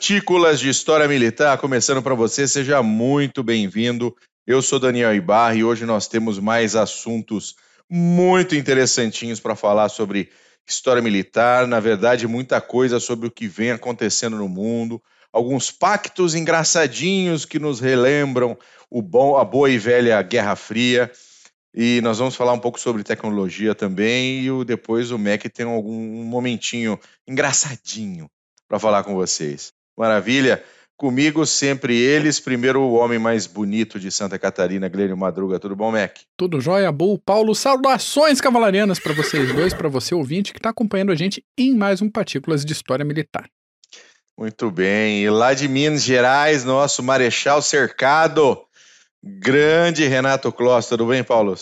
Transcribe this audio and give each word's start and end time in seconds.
Partículas 0.00 0.58
de 0.58 0.70
História 0.70 1.06
Militar, 1.06 1.58
começando 1.58 2.02
para 2.02 2.14
você, 2.14 2.48
seja 2.48 2.82
muito 2.82 3.42
bem-vindo. 3.42 4.16
Eu 4.46 4.62
sou 4.62 4.78
Daniel 4.78 5.14
Ibarra 5.14 5.56
e 5.56 5.62
hoje 5.62 5.84
nós 5.84 6.08
temos 6.08 6.38
mais 6.38 6.74
assuntos 6.74 7.54
muito 7.86 8.56
interessantinhos 8.56 9.38
para 9.40 9.54
falar 9.54 9.90
sobre 9.90 10.30
história 10.66 11.02
militar, 11.02 11.66
na 11.66 11.80
verdade, 11.80 12.26
muita 12.26 12.62
coisa 12.62 12.98
sobre 12.98 13.26
o 13.26 13.30
que 13.30 13.46
vem 13.46 13.72
acontecendo 13.72 14.38
no 14.38 14.48
mundo, 14.48 15.02
alguns 15.30 15.70
pactos 15.70 16.34
engraçadinhos 16.34 17.44
que 17.44 17.58
nos 17.58 17.78
relembram 17.78 18.56
o 18.88 19.02
bom, 19.02 19.36
a 19.36 19.44
boa 19.44 19.68
e 19.68 19.76
velha 19.76 20.22
Guerra 20.22 20.56
Fria. 20.56 21.12
E 21.74 22.00
nós 22.00 22.16
vamos 22.16 22.34
falar 22.34 22.54
um 22.54 22.58
pouco 22.58 22.80
sobre 22.80 23.04
tecnologia 23.04 23.74
também. 23.74 24.40
E 24.40 24.50
o, 24.50 24.64
depois 24.64 25.10
o 25.10 25.18
Mac 25.18 25.42
tem 25.52 25.66
algum 25.66 25.92
um 25.92 26.24
momentinho 26.24 26.98
engraçadinho 27.28 28.30
para 28.66 28.78
falar 28.78 29.04
com 29.04 29.14
vocês. 29.14 29.78
Maravilha? 30.00 30.64
Comigo 30.96 31.44
sempre 31.44 31.94
eles. 31.94 32.40
Primeiro 32.40 32.80
o 32.80 32.94
homem 32.94 33.18
mais 33.18 33.46
bonito 33.46 34.00
de 34.00 34.10
Santa 34.10 34.38
Catarina, 34.38 34.88
Glênio 34.88 35.14
Madruga. 35.14 35.58
Tudo 35.58 35.76
bom, 35.76 35.92
Mac? 35.92 36.20
Tudo 36.38 36.58
jóia, 36.58 36.90
Bull. 36.90 37.18
Paulo, 37.18 37.54
saudações 37.54 38.40
cavalarianas 38.40 38.98
para 38.98 39.12
vocês 39.12 39.54
dois, 39.54 39.74
para 39.74 39.90
você 39.90 40.14
ouvinte 40.14 40.54
que 40.54 40.58
está 40.58 40.70
acompanhando 40.70 41.12
a 41.12 41.14
gente 41.14 41.44
em 41.58 41.74
mais 41.74 42.00
um 42.00 42.08
Partículas 42.08 42.64
de 42.64 42.72
História 42.72 43.04
Militar. 43.04 43.46
Muito 44.38 44.70
bem. 44.70 45.22
E 45.22 45.28
lá 45.28 45.52
de 45.52 45.68
Minas 45.68 46.02
Gerais, 46.02 46.64
nosso 46.64 47.02
Marechal 47.02 47.60
Cercado, 47.60 48.58
grande 49.22 50.06
Renato 50.06 50.50
Kloss. 50.50 50.86
Tudo 50.86 51.04
bem, 51.04 51.22
Paulo? 51.22 51.54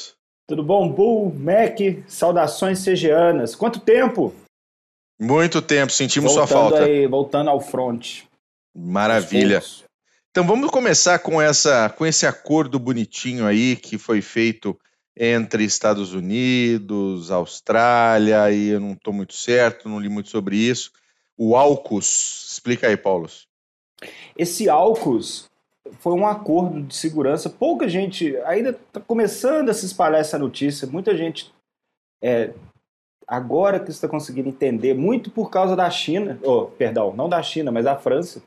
Tudo 0.46 0.62
bom, 0.62 0.88
Bull, 0.88 1.34
Mac, 1.34 1.76
saudações 2.06 2.78
cegianas. 2.78 3.56
Quanto 3.56 3.80
tempo? 3.80 4.32
Muito 5.20 5.60
tempo, 5.60 5.92
sentimos 5.92 6.34
voltando 6.34 6.48
sua 6.48 6.56
falta. 6.56 6.84
Aí, 6.84 7.06
voltando 7.08 7.50
ao 7.50 7.60
front. 7.60 8.27
Maravilha. 8.78 9.60
Então 10.30 10.46
vamos 10.46 10.70
começar 10.70 11.18
com 11.18 11.42
essa 11.42 11.88
com 11.90 12.06
esse 12.06 12.26
acordo 12.26 12.78
bonitinho 12.78 13.44
aí 13.44 13.74
que 13.74 13.98
foi 13.98 14.22
feito 14.22 14.78
entre 15.16 15.64
Estados 15.64 16.14
Unidos, 16.14 17.32
Austrália, 17.32 18.52
e 18.52 18.68
eu 18.68 18.78
não 18.78 18.92
estou 18.92 19.12
muito 19.12 19.34
certo, 19.34 19.88
não 19.88 19.98
li 19.98 20.08
muito 20.08 20.28
sobre 20.28 20.56
isso. 20.56 20.92
O 21.36 21.56
AUKUS. 21.56 22.50
Explica 22.52 22.86
aí, 22.86 22.96
Paulo. 22.96 23.28
Esse 24.36 24.68
AUKUS 24.68 25.50
foi 25.98 26.12
um 26.12 26.24
acordo 26.24 26.80
de 26.82 26.94
segurança. 26.94 27.50
Pouca 27.50 27.88
gente 27.88 28.36
ainda 28.38 28.70
está 28.70 29.00
começando 29.00 29.70
a 29.70 29.74
se 29.74 29.86
espalhar 29.86 30.20
essa 30.20 30.38
notícia. 30.38 30.86
Muita 30.86 31.16
gente 31.16 31.52
é, 32.22 32.52
agora 33.26 33.80
que 33.80 33.90
está 33.90 34.06
conseguindo 34.06 34.48
entender, 34.48 34.94
muito 34.94 35.32
por 35.32 35.50
causa 35.50 35.74
da 35.74 35.90
China, 35.90 36.38
oh, 36.44 36.66
perdão, 36.66 37.12
não 37.12 37.28
da 37.28 37.42
China, 37.42 37.72
mas 37.72 37.84
da 37.84 37.96
França, 37.96 38.40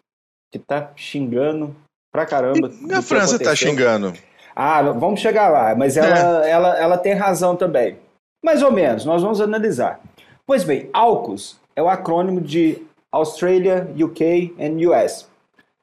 que 0.51 0.57
está 0.57 0.91
xingando 0.95 1.75
pra 2.11 2.25
caramba. 2.25 2.71
E 2.87 2.93
a 2.93 3.01
França 3.01 3.35
está 3.35 3.55
xingando. 3.55 4.13
Ah, 4.55 4.81
vamos 4.81 5.19
chegar 5.19 5.49
lá, 5.49 5.73
mas 5.75 5.95
ela, 5.95 6.45
é. 6.45 6.51
ela, 6.51 6.77
ela 6.77 6.97
tem 6.97 7.13
razão 7.13 7.55
também. 7.55 7.97
Mais 8.43 8.61
ou 8.61 8.71
menos, 8.71 9.05
nós 9.05 9.21
vamos 9.21 9.39
analisar. 9.39 10.01
Pois 10.45 10.63
bem, 10.63 10.89
AUKUS 10.91 11.59
é 11.75 11.81
o 11.81 11.87
acrônimo 11.87 12.41
de 12.41 12.81
Australia, 13.11 13.87
UK 13.97 14.55
and 14.59 14.89
US. 14.89 15.27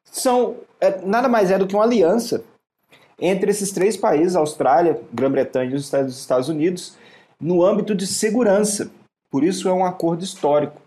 São, 0.05 0.57
é, 0.81 1.01
nada 1.03 1.29
mais 1.29 1.51
é 1.51 1.59
do 1.59 1.67
que 1.67 1.75
uma 1.75 1.85
aliança 1.85 2.45
entre 3.21 3.51
esses 3.51 3.73
três 3.73 3.97
países, 3.97 4.37
Austrália, 4.37 5.01
Grã-Bretanha 5.13 5.73
e 5.73 5.75
os 5.75 5.93
Estados 5.93 6.49
Unidos, 6.49 6.97
no 7.41 7.65
âmbito 7.65 7.95
de 7.95 8.07
segurança. 8.07 8.91
Por 9.31 9.43
isso 9.43 9.69
é 9.69 9.73
um 9.73 9.85
acordo 9.85 10.23
histórico. 10.25 10.81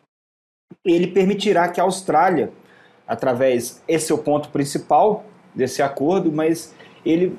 Ele 0.85 1.07
permitirá 1.07 1.67
que 1.67 1.79
a 1.79 1.83
Austrália, 1.83 2.51
através 3.11 3.83
esse 3.89 4.09
é 4.09 4.15
o 4.15 4.17
ponto 4.17 4.47
principal 4.47 5.25
desse 5.53 5.81
acordo, 5.81 6.31
mas 6.31 6.73
ele 7.05 7.37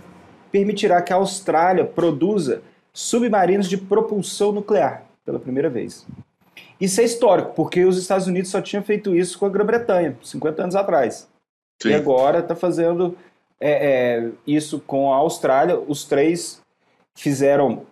permitirá 0.50 1.00
que 1.00 1.14
a 1.14 1.16
Austrália 1.16 1.82
produza 1.82 2.62
submarinos 2.92 3.70
de 3.70 3.78
propulsão 3.78 4.52
nuclear 4.52 5.06
pela 5.24 5.38
primeira 5.38 5.70
vez. 5.70 6.06
Isso 6.78 7.00
é 7.00 7.04
histórico, 7.04 7.54
porque 7.54 7.86
os 7.86 7.96
Estados 7.96 8.26
Unidos 8.26 8.50
só 8.50 8.60
tinham 8.60 8.82
feito 8.82 9.16
isso 9.16 9.38
com 9.38 9.46
a 9.46 9.48
Grã-Bretanha, 9.48 10.14
50 10.22 10.62
anos 10.62 10.76
atrás. 10.76 11.26
Sim. 11.80 11.88
E 11.88 11.94
agora 11.94 12.40
está 12.40 12.54
fazendo 12.54 13.16
é, 13.58 13.70
é, 13.70 14.30
isso 14.46 14.78
com 14.78 15.10
a 15.10 15.16
Austrália. 15.16 15.78
Os 15.78 16.04
três 16.04 16.60
fizeram 17.16 17.86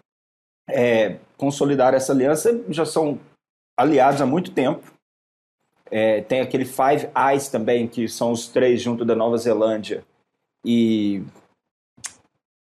é, 0.68 1.16
consolidar 1.38 1.94
essa 1.94 2.12
aliança, 2.12 2.60
já 2.68 2.84
são 2.84 3.18
aliados 3.74 4.20
há 4.20 4.26
muito 4.26 4.50
tempo. 4.50 4.99
É, 5.90 6.20
tem 6.22 6.40
aquele 6.40 6.64
Five 6.64 7.08
Eyes 7.16 7.48
também, 7.48 7.88
que 7.88 8.08
são 8.08 8.30
os 8.30 8.48
três 8.48 8.80
junto 8.80 9.04
da 9.04 9.14
Nova 9.16 9.36
Zelândia 9.36 10.04
e 10.64 11.22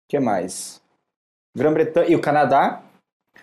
que 0.09 0.19
mais? 0.19 0.81
Grã-Bretanha 1.55 2.09
e 2.09 2.15
o 2.15 2.21
Canadá. 2.21 2.83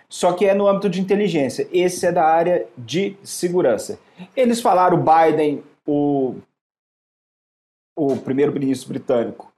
Só 0.08 0.32
que 0.32 0.44
é 0.44 0.54
no 0.54 0.66
âmbito 0.66 0.88
de 0.88 1.00
inteligência. 1.00 1.68
Esse 1.72 2.06
é 2.06 2.12
da 2.12 2.24
área 2.24 2.68
de 2.76 3.16
segurança. 3.22 3.98
Eles 4.36 4.60
falaram, 4.60 4.98
o 4.98 5.04
Biden, 5.04 5.64
o, 5.86 6.36
o 7.96 8.16
primeiro-ministro 8.16 8.88
britânico, 8.88 9.52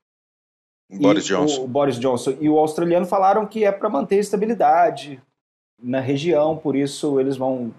Boris 0.90 1.24
Johnson. 1.24 1.64
O 1.64 1.68
Boris 1.68 1.98
Johnson 1.98 2.36
e 2.40 2.48
o 2.48 2.58
australiano 2.58 3.06
falaram 3.06 3.46
que 3.46 3.64
é 3.64 3.70
para 3.70 3.90
manter 3.90 4.16
estabilidade 4.16 5.20
na 5.80 6.00
região, 6.00 6.56
por 6.56 6.74
isso 6.74 7.20
eles 7.20 7.36
vão 7.36 7.72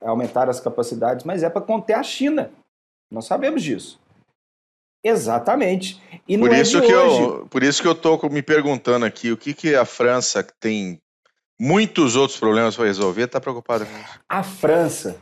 aumentar 0.00 0.48
as 0.48 0.60
capacidades, 0.60 1.24
mas 1.24 1.42
é 1.42 1.50
para 1.50 1.62
conter 1.62 1.94
a 1.94 2.02
China. 2.02 2.50
Nós 3.10 3.26
sabemos 3.26 3.62
disso. 3.62 4.00
Exatamente. 5.02 6.02
E 6.26 6.36
por 6.36 6.52
é 6.52 6.60
isso 6.60 6.80
que 6.80 6.94
hoje. 6.94 7.22
eu, 7.22 7.46
por 7.46 7.62
isso 7.62 7.80
que 7.80 7.88
eu 7.88 7.94
tô 7.94 8.18
me 8.28 8.42
perguntando 8.42 9.06
aqui, 9.06 9.30
o 9.30 9.36
que 9.36 9.54
que 9.54 9.74
a 9.74 9.84
França 9.84 10.42
que 10.42 10.52
tem 10.58 11.00
muitos 11.58 12.16
outros 12.16 12.38
problemas 12.38 12.76
para 12.76 12.86
resolver 12.86 13.24
está 13.24 13.40
preocupada 13.40 13.86
com 13.86 13.96
isso? 13.96 14.20
A 14.28 14.42
França, 14.42 15.16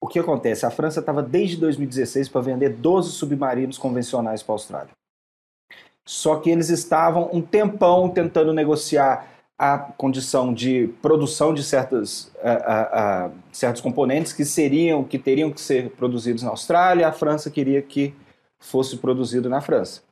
o 0.00 0.06
que 0.06 0.18
acontece? 0.18 0.66
A 0.66 0.70
França 0.70 1.00
estava 1.00 1.22
desde 1.22 1.56
2016 1.56 2.28
para 2.28 2.40
vender 2.40 2.70
12 2.70 3.12
submarinos 3.12 3.78
convencionais 3.78 4.42
para 4.42 4.52
a 4.52 4.56
Austrália. 4.56 4.90
Só 6.04 6.36
que 6.36 6.50
eles 6.50 6.68
estavam 6.68 7.30
um 7.32 7.40
tempão 7.40 8.08
tentando 8.08 8.52
negociar 8.52 9.31
a 9.62 9.78
condição 9.78 10.52
de 10.52 10.88
produção 11.00 11.54
de 11.54 11.62
certas, 11.62 12.32
a, 12.42 12.50
a, 12.50 13.26
a, 13.26 13.30
certos 13.52 13.80
componentes 13.80 14.32
que 14.32 14.44
seriam, 14.44 15.04
que 15.04 15.16
teriam 15.16 15.52
que 15.52 15.60
ser 15.60 15.90
produzidos 15.90 16.42
na 16.42 16.50
Austrália, 16.50 17.06
a 17.06 17.12
França 17.12 17.48
queria 17.48 17.80
que 17.80 18.12
fosse 18.58 18.96
produzido 18.96 19.48
na 19.48 19.60
França. 19.60 20.02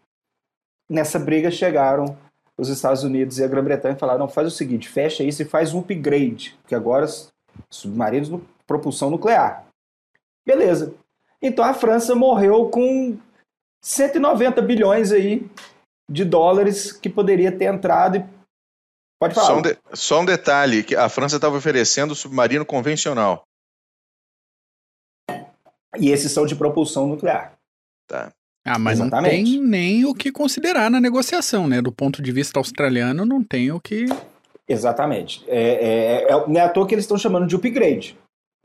Nessa 0.88 1.18
briga 1.18 1.50
chegaram 1.50 2.16
os 2.56 2.68
Estados 2.68 3.02
Unidos 3.02 3.40
e 3.40 3.44
a 3.44 3.48
Grã-Bretanha 3.48 3.96
e 3.96 3.98
falaram: 3.98 4.28
faz 4.28 4.46
o 4.46 4.52
seguinte, 4.52 4.88
fecha 4.88 5.24
isso 5.24 5.42
e 5.42 5.46
faz 5.46 5.74
um 5.74 5.80
upgrade, 5.80 6.56
que 6.68 6.74
agora 6.76 7.08
submarinos 7.68 8.28
no 8.28 8.46
propulsão 8.68 9.10
nuclear. 9.10 9.66
Beleza. 10.46 10.94
Então 11.42 11.64
a 11.64 11.74
França 11.74 12.14
morreu 12.14 12.68
com 12.68 13.18
190 13.82 14.62
bilhões 14.62 15.10
aí 15.10 15.50
de 16.08 16.24
dólares 16.24 16.92
que 16.92 17.08
poderia 17.08 17.50
ter 17.50 17.64
entrado 17.64 18.18
e 18.18 18.39
Pode 19.20 19.34
falar. 19.34 19.46
Só 19.46 19.58
um, 19.58 19.62
de, 19.62 19.78
só 19.92 20.20
um 20.20 20.24
detalhe, 20.24 20.82
que 20.82 20.96
a 20.96 21.08
França 21.08 21.36
estava 21.36 21.56
oferecendo 21.56 22.14
submarino 22.14 22.64
convencional. 22.64 23.42
E 25.98 26.10
esses 26.10 26.32
são 26.32 26.46
de 26.46 26.56
propulsão 26.56 27.06
nuclear. 27.06 27.52
Tá. 28.08 28.32
Ah, 28.64 28.78
mas 28.78 28.98
Exatamente. 28.98 29.36
não 29.36 29.44
tem 29.44 29.68
nem 29.68 30.04
o 30.04 30.14
que 30.14 30.32
considerar 30.32 30.90
na 30.90 31.00
negociação, 31.00 31.68
né? 31.68 31.82
Do 31.82 31.92
ponto 31.92 32.22
de 32.22 32.32
vista 32.32 32.58
australiano, 32.58 33.26
não 33.26 33.42
tem 33.42 33.70
o 33.70 33.80
que. 33.80 34.06
Exatamente. 34.68 35.44
É, 35.48 35.58
é, 35.58 36.30
é, 36.30 36.46
não 36.46 36.60
é 36.60 36.64
à 36.64 36.68
toa 36.68 36.86
que 36.86 36.94
eles 36.94 37.04
estão 37.04 37.18
chamando 37.18 37.46
de 37.46 37.56
upgrade. 37.56 38.16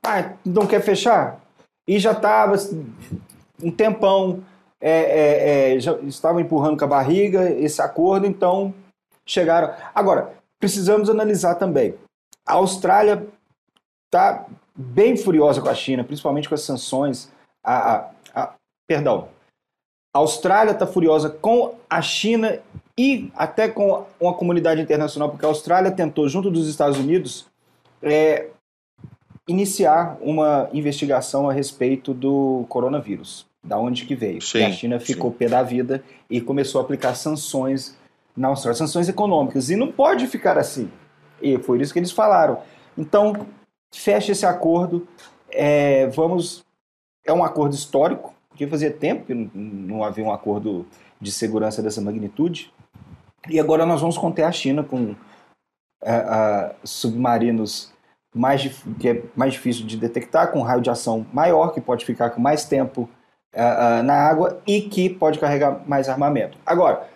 Ah, 0.04 0.34
não 0.46 0.68
quer 0.68 0.82
fechar? 0.82 1.42
E 1.88 2.00
já 2.00 2.12
estava 2.12 2.56
um 3.62 3.72
tempão 3.72 4.44
é, 4.80 4.92
é, 4.92 5.76
é, 5.76 5.80
já 5.80 5.94
estavam 6.02 6.40
empurrando 6.40 6.78
com 6.78 6.86
a 6.86 6.88
barriga 6.88 7.50
esse 7.50 7.82
acordo, 7.82 8.28
então 8.28 8.74
chegaram. 9.26 9.74
Agora, 9.94 10.34
precisamos 10.66 11.12
analisar 11.12 11.56
também. 11.56 11.94
A 12.44 12.54
Austrália 12.54 13.28
está 14.08 14.48
bem 14.76 15.16
furiosa 15.16 15.62
com 15.62 15.70
a 15.70 15.76
China, 15.76 16.04
principalmente 16.04 16.50
com 16.50 16.56
as 16.56 16.62
sanções. 16.62 17.32
A, 17.64 17.96
a, 17.96 18.12
a 18.34 18.56
perdão. 18.88 19.28
A 20.12 20.18
Austrália 20.20 20.72
está 20.72 20.88
furiosa 20.88 21.30
com 21.30 21.76
a 21.88 22.02
China 22.02 22.60
e 22.98 23.32
até 23.36 23.68
com 23.68 24.08
uma 24.20 24.34
comunidade 24.34 24.82
internacional, 24.82 25.30
porque 25.30 25.46
a 25.46 25.50
Austrália 25.50 25.92
tentou, 25.92 26.28
junto 26.28 26.50
dos 26.50 26.68
Estados 26.68 26.98
Unidos, 26.98 27.46
é, 28.02 28.48
iniciar 29.48 30.18
uma 30.20 30.68
investigação 30.74 31.48
a 31.48 31.54
respeito 31.54 32.12
do 32.12 32.66
coronavírus 32.70 33.46
da 33.64 33.78
onde 33.78 34.06
que 34.06 34.16
veio. 34.16 34.42
Sim, 34.42 34.64
a 34.64 34.72
China 34.72 35.00
ficou 35.00 35.32
sim. 35.32 35.38
pé 35.38 35.48
da 35.48 35.62
vida 35.62 36.04
e 36.28 36.42
começou 36.42 36.82
a 36.82 36.84
aplicar 36.84 37.14
sanções 37.14 37.96
na 38.36 38.50
Austrália, 38.50 38.78
sanções 38.78 39.08
econômicas. 39.08 39.70
E 39.70 39.76
não 39.76 39.92
pode 39.92 40.28
ficar 40.28 40.58
assim. 40.58 40.92
E 41.42 41.58
foi 41.58 41.82
isso 41.82 41.94
que 41.94 42.00
eles 42.00 42.12
falaram. 42.12 42.60
Então, 42.98 43.48
fecha 43.94 44.32
esse 44.32 44.46
acordo. 44.46 45.08
É, 45.50 46.08
vamos. 46.08 46.64
É 47.26 47.34
um 47.34 47.44
acordo 47.44 47.74
histórico, 47.74 48.34
porque 48.50 48.68
fazia 48.68 48.92
tempo 48.92 49.26
que 49.26 49.34
não 49.34 50.04
havia 50.04 50.24
um 50.24 50.32
acordo 50.32 50.86
de 51.20 51.32
segurança 51.32 51.82
dessa 51.82 52.02
magnitude. 52.02 52.72
E 53.50 53.60
agora 53.60 53.86
nós 53.86 54.02
vamos 54.02 54.18
conter 54.18 54.44
a 54.44 54.52
China 54.52 54.84
com 54.84 55.16
uh, 56.04 56.76
submarinos 56.84 57.92
mais, 58.34 58.62
que 59.00 59.10
é 59.10 59.24
mais 59.36 59.54
difícil 59.54 59.86
de 59.86 59.98
detectar, 59.98 60.52
com 60.52 60.62
raio 60.62 60.82
de 60.82 60.90
ação 60.90 61.26
maior, 61.34 61.74
que 61.74 61.82
pode 61.82 62.06
ficar 62.06 62.32
com 62.32 62.42
mais 62.42 62.66
tempo 62.66 63.10
uh, 63.54 64.04
na 64.04 64.14
água 64.14 64.62
e 64.68 64.82
que 64.82 65.10
pode 65.10 65.40
carregar 65.40 65.82
mais 65.88 66.10
armamento. 66.10 66.58
Agora, 66.66 67.08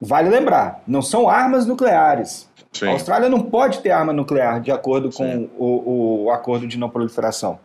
vale 0.00 0.28
lembrar, 0.28 0.82
não 0.86 1.02
são 1.02 1.28
armas 1.28 1.66
nucleares. 1.66 2.48
Sim. 2.72 2.88
A 2.88 2.92
Austrália 2.92 3.28
não 3.28 3.42
pode 3.42 3.80
ter 3.80 3.90
arma 3.90 4.12
nuclear 4.12 4.60
de 4.60 4.70
acordo 4.70 5.10
com 5.10 5.48
o, 5.56 6.24
o, 6.24 6.30
acordo 6.30 6.66
de 6.66 6.78
não 6.78 6.90
proliferação. 6.90 7.58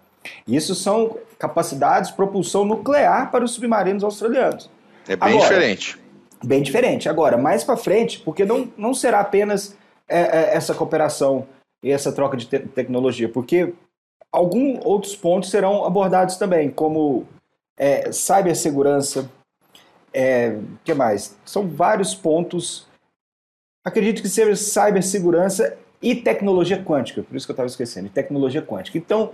Isso 0.47 0.73
são 0.73 1.17
capacidades 1.37 2.11
de 2.11 2.15
propulsão 2.15 2.63
nuclear 2.63 3.31
para 3.31 3.43
os 3.43 3.51
submarinos 3.51 4.03
australianos. 4.03 4.69
É 5.07 5.15
bem 5.15 5.29
Agora, 5.29 5.41
diferente. 5.41 5.99
Bem 6.43 6.61
diferente. 6.61 7.09
Agora, 7.09 7.37
mais 7.37 7.63
para 7.63 7.75
frente, 7.75 8.19
porque 8.19 8.45
não, 8.45 8.71
não 8.77 8.93
será 8.93 9.19
apenas 9.19 9.75
é, 10.07 10.19
é, 10.21 10.55
essa 10.55 10.73
cooperação 10.73 11.47
e 11.83 11.91
essa 11.91 12.11
troca 12.11 12.37
de 12.37 12.45
te 12.45 12.59
tecnologia, 12.59 13.27
porque 13.27 13.73
alguns 14.31 14.79
outros 14.83 15.15
pontos 15.15 15.49
serão 15.49 15.83
abordados 15.83 16.37
também, 16.37 16.69
como 16.69 17.25
é, 17.77 18.11
cibersegurança, 18.11 19.29
é, 20.13 20.57
que 20.83 20.93
mais? 20.93 21.37
São 21.45 21.67
vários 21.67 22.13
pontos. 22.13 22.87
Acredito 23.83 24.21
que 24.21 24.29
seja 24.29 24.55
cibersegurança 24.55 25.77
e 26.01 26.15
tecnologia 26.15 26.83
quântica, 26.83 27.23
por 27.23 27.35
isso 27.35 27.45
que 27.45 27.51
eu 27.51 27.53
estava 27.53 27.67
esquecendo, 27.67 28.09
tecnologia 28.09 28.61
quântica. 28.61 28.97
Então, 28.97 29.33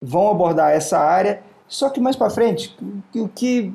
vão 0.00 0.30
abordar 0.30 0.72
essa 0.72 0.98
área, 0.98 1.42
só 1.68 1.88
que 1.88 2.00
mais 2.00 2.16
para 2.16 2.30
frente, 2.30 2.76
o 3.14 3.28
que 3.28 3.72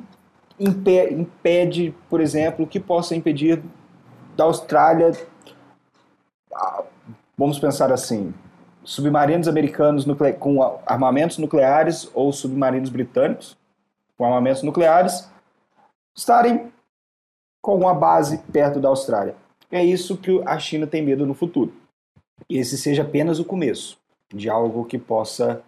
impede, 0.60 1.94
por 2.10 2.20
exemplo, 2.20 2.66
que 2.66 2.78
possa 2.78 3.16
impedir 3.16 3.62
da 4.36 4.44
Austrália, 4.44 5.12
vamos 7.36 7.58
pensar 7.58 7.92
assim, 7.92 8.34
submarinos 8.84 9.48
americanos 9.48 10.06
com 10.38 10.80
armamentos 10.86 11.38
nucleares 11.38 12.10
ou 12.14 12.32
submarinos 12.32 12.90
britânicos 12.90 13.56
com 14.16 14.24
armamentos 14.24 14.62
nucleares 14.62 15.30
estarem 16.18 16.72
com 17.62 17.76
uma 17.76 17.94
base 17.94 18.38
perto 18.52 18.80
da 18.80 18.88
Austrália. 18.88 19.36
É 19.70 19.84
isso 19.84 20.16
que 20.16 20.42
a 20.44 20.58
China 20.58 20.86
tem 20.86 21.02
medo 21.02 21.24
no 21.24 21.34
futuro. 21.34 21.72
E 22.48 22.58
esse 22.58 22.76
seja 22.76 23.02
apenas 23.02 23.38
o 23.38 23.44
começo 23.44 23.98
de 24.34 24.48
algo 24.50 24.84
que 24.84 24.98
possa 24.98 25.62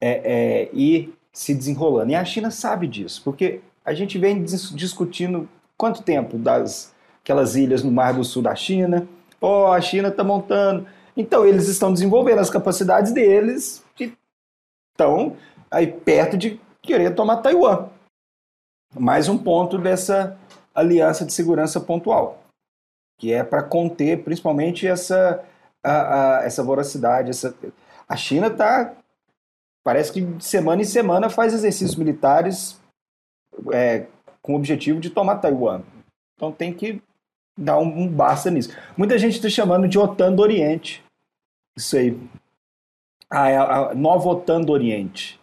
é, 0.00 0.10
é, 0.10 0.70
ir 0.72 1.14
se 1.32 1.54
desenrolando. 1.54 2.10
E 2.10 2.14
a 2.14 2.24
China 2.24 2.50
sabe 2.50 2.86
disso, 2.86 3.22
porque 3.24 3.60
a 3.84 3.94
gente 3.94 4.18
vem 4.18 4.42
dis 4.42 4.70
discutindo 4.74 5.48
quanto 5.76 6.02
tempo 6.02 6.38
das 6.38 6.92
aquelas 7.22 7.56
ilhas 7.56 7.82
no 7.82 7.90
Mar 7.90 8.12
do 8.12 8.22
Sul 8.22 8.42
da 8.42 8.54
China. 8.54 9.08
Oh, 9.40 9.66
a 9.66 9.80
China 9.80 10.08
está 10.08 10.22
montando. 10.22 10.86
Então, 11.16 11.46
eles 11.46 11.68
estão 11.68 11.92
desenvolvendo 11.92 12.40
as 12.40 12.50
capacidades 12.50 13.12
deles 13.12 13.82
que 13.94 14.12
estão 14.92 15.36
aí 15.70 15.86
perto 15.86 16.36
de 16.36 16.60
querer 16.82 17.14
tomar 17.14 17.38
Taiwan. 17.38 17.88
Mais 18.96 19.28
um 19.28 19.36
ponto 19.36 19.76
dessa 19.76 20.38
aliança 20.74 21.24
de 21.24 21.32
segurança 21.32 21.80
pontual, 21.80 22.42
que 23.18 23.32
é 23.32 23.42
para 23.42 23.62
conter 23.62 24.22
principalmente 24.22 24.86
essa, 24.86 25.44
a, 25.82 26.38
a, 26.38 26.44
essa 26.44 26.62
voracidade. 26.62 27.30
Essa... 27.30 27.54
A 28.08 28.16
China 28.16 28.46
está. 28.46 28.94
Parece 29.82 30.12
que 30.12 30.20
de 30.20 30.44
semana 30.44 30.82
em 30.82 30.86
semana 30.86 31.28
faz 31.28 31.52
exercícios 31.52 31.96
militares 31.96 32.80
é, 33.72 34.06
com 34.40 34.52
o 34.52 34.56
objetivo 34.56 35.00
de 35.00 35.10
tomar 35.10 35.36
Taiwan. 35.38 35.82
Então 36.36 36.52
tem 36.52 36.72
que 36.72 37.02
dar 37.58 37.78
um, 37.78 38.02
um 38.02 38.08
basta 38.08 38.50
nisso. 38.50 38.76
Muita 38.96 39.18
gente 39.18 39.34
está 39.34 39.48
chamando 39.48 39.88
de 39.88 39.98
OTAN 39.98 40.32
do 40.32 40.42
Oriente. 40.42 41.04
Isso 41.76 41.96
aí. 41.96 42.18
A, 43.28 43.48
a, 43.48 43.90
a 43.90 43.94
nova 43.94 44.28
OTAN 44.28 44.60
do 44.60 44.72
Oriente. 44.72 45.40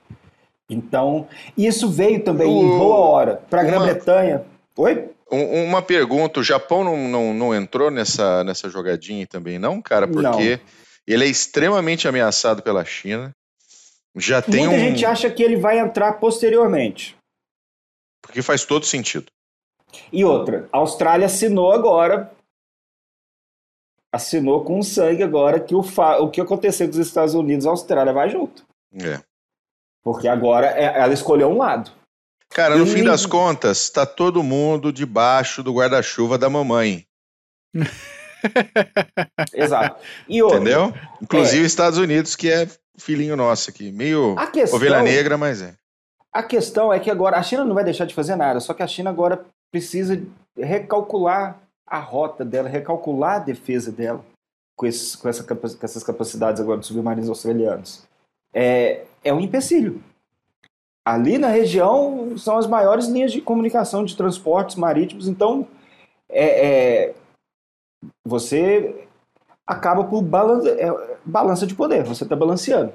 Então, 0.72 1.28
isso 1.58 1.90
veio 1.90 2.24
também 2.24 2.48
o... 2.48 2.62
em 2.62 2.78
boa 2.80 2.96
hora 2.96 3.44
para 3.50 3.62
a 3.62 3.64
Grã-Bretanha. 3.64 4.46
Oi? 4.78 5.10
Uma 5.30 5.82
pergunta: 5.82 6.40
o 6.40 6.44
Japão 6.44 6.84
não, 6.84 6.98
não, 7.08 7.34
não 7.34 7.56
entrou 7.56 7.92
nessa, 7.92 8.44
nessa 8.44 8.70
jogadinha 8.70 9.28
também, 9.28 9.60
não, 9.60 9.82
cara? 9.82 10.08
Porque 10.08 10.56
não. 10.58 10.60
ele 11.06 11.26
é 11.26 11.28
extremamente 11.28 12.08
ameaçado 12.08 12.64
pela 12.64 12.86
China. 12.86 13.36
Já 14.16 14.42
tem 14.42 14.68
Muita 14.68 14.76
um... 14.76 14.80
gente 14.80 15.06
acha 15.06 15.30
que 15.30 15.44
ele 15.44 15.58
vai 15.58 15.80
entrar 15.80 16.14
posteriormente. 16.14 17.16
Porque 18.22 18.42
faz 18.42 18.66
todo 18.66 18.86
sentido. 18.86 19.28
E 20.12 20.24
outra, 20.24 20.70
a 20.72 20.78
Austrália 20.78 21.26
assinou 21.26 21.72
agora, 21.72 22.32
assinou 24.12 24.64
com 24.64 24.82
sangue 24.82 25.24
agora 25.24 25.60
que 25.60 25.76
o, 25.76 25.84
fa... 25.84 26.18
o 26.20 26.30
que 26.30 26.40
aconteceu 26.40 26.88
com 26.88 26.94
os 26.94 27.08
Estados 27.08 27.34
Unidos, 27.34 27.66
a 27.66 27.72
Austrália 27.72 28.14
vai 28.14 28.30
junto. 28.30 28.66
É. 28.94 29.22
Porque 30.04 30.28
agora 30.28 30.68
é, 30.68 31.00
ela 31.00 31.14
escolheu 31.14 31.50
um 31.50 31.58
lado. 31.58 31.92
Cara, 32.50 32.76
no 32.76 32.86
e... 32.86 32.90
fim 32.90 33.04
das 33.04 33.26
contas, 33.26 33.84
está 33.84 34.06
todo 34.06 34.44
mundo 34.44 34.92
debaixo 34.92 35.64
do 35.64 35.74
guarda-chuva 35.74 36.38
da 36.38 36.50
mamãe. 36.50 37.06
Exato. 39.54 40.02
E 40.28 40.42
outra, 40.42 40.60
Entendeu? 40.60 40.94
Inclusive 41.22 41.64
é... 41.64 41.66
Estados 41.66 41.98
Unidos, 41.98 42.36
que 42.36 42.50
é 42.50 42.68
filhinho 42.98 43.36
nosso 43.36 43.70
aqui. 43.70 43.92
Meio 43.92 44.36
questão, 44.52 44.78
ovelha 44.78 45.02
negra, 45.02 45.38
mas 45.38 45.62
é. 45.62 45.76
A 46.34 46.44
questão 46.44 46.92
é 46.92 47.00
que 47.00 47.12
agora 47.12 47.38
a 47.38 47.44
China 47.44 47.66
não 47.66 47.76
vai 47.76 47.84
deixar 47.84 48.06
de 48.06 48.14
fazer 48.14 48.36
nada, 48.36 48.60
só 48.60 48.74
que 48.74 48.84
a 48.84 48.88
China 48.88 49.10
agora 49.10 49.46
precisa 49.72 50.22
recalcular 50.58 51.60
a 51.86 52.00
rota 52.00 52.46
dela, 52.46 52.70
recalcular 52.70 53.36
a 53.36 53.40
defesa 53.40 53.92
dela 53.92 54.24
com, 54.78 54.86
esses, 54.86 55.16
com, 55.16 55.28
essa, 55.28 55.44
com 55.44 55.58
essas 55.84 56.04
capacidades 56.04 56.62
agora 56.62 56.78
dos 56.78 56.88
submarinos 56.88 57.30
australianos. 57.30 58.04
É, 58.54 59.06
é 59.24 59.34
um 59.34 59.40
empecilho. 59.40 60.04
Ali 61.06 61.38
na 61.38 61.48
região 61.48 62.38
são 62.38 62.58
as 62.58 62.68
maiores 62.68 63.08
linhas 63.08 63.32
de 63.32 63.42
comunicação 63.42 64.06
de 64.06 64.16
transportes 64.16 64.76
marítimos, 64.76 65.28
então 65.28 65.68
é, 66.30 66.68
é, 66.68 67.16
você 68.26 69.08
acaba 69.66 70.04
por 70.04 70.22
balança, 70.22 70.70
é, 70.70 71.18
balança 71.26 71.66
de 71.66 71.74
poder, 71.74 72.04
você 72.04 72.24
está 72.24 72.36
balanceando. 72.36 72.94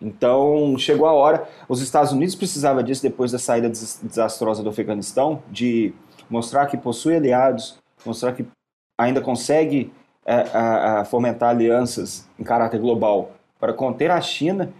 Então 0.00 0.76
chegou 0.78 1.06
a 1.06 1.12
hora, 1.12 1.46
os 1.68 1.82
Estados 1.82 2.12
Unidos 2.12 2.34
precisavam 2.34 2.82
disso 2.82 3.02
depois 3.02 3.32
da 3.32 3.38
saída 3.38 3.68
desastrosa 3.68 4.62
do 4.62 4.70
Afeganistão, 4.70 5.42
de 5.50 5.94
mostrar 6.30 6.66
que 6.66 6.78
possui 6.78 7.16
aliados, 7.16 7.78
mostrar 8.04 8.32
que 8.32 8.46
ainda 8.98 9.20
consegue 9.20 9.92
é, 10.24 10.34
a 10.54 11.04
fomentar 11.04 11.50
alianças 11.50 12.26
em 12.38 12.42
caráter 12.42 12.80
global 12.80 13.35
para 13.58 13.72
conter 13.72 14.10
a 14.10 14.20
China 14.20 14.72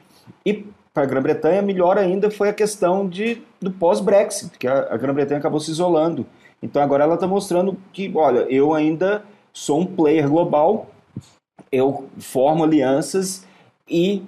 e 0.45 0.67
para 0.93 1.03
a 1.03 1.07
Grã-Bretanha, 1.07 1.61
melhor 1.61 1.99
ainda 1.99 2.31
foi 2.31 2.49
a 2.49 2.55
questão 2.55 3.07
de, 3.07 3.43
do 3.61 3.71
pós-Brexit, 3.71 4.59
que 4.59 4.67
a, 4.67 4.95
a 4.95 4.97
Grã-Bretanha 4.97 5.39
acabou 5.39 5.61
se 5.61 5.71
isolando. 5.71 6.27
Então 6.63 6.83
agora 6.83 7.05
ela 7.05 7.15
está 7.15 7.27
mostrando 7.27 7.77
que, 7.93 8.11
olha, 8.17 8.41
eu 8.51 8.73
ainda 8.73 9.23
sou 9.53 9.81
um 9.81 9.87
player 9.87 10.29
global, 10.29 10.87
eu 11.71 12.09
formo 12.19 12.65
alianças 12.65 13.47
e 13.89 14.25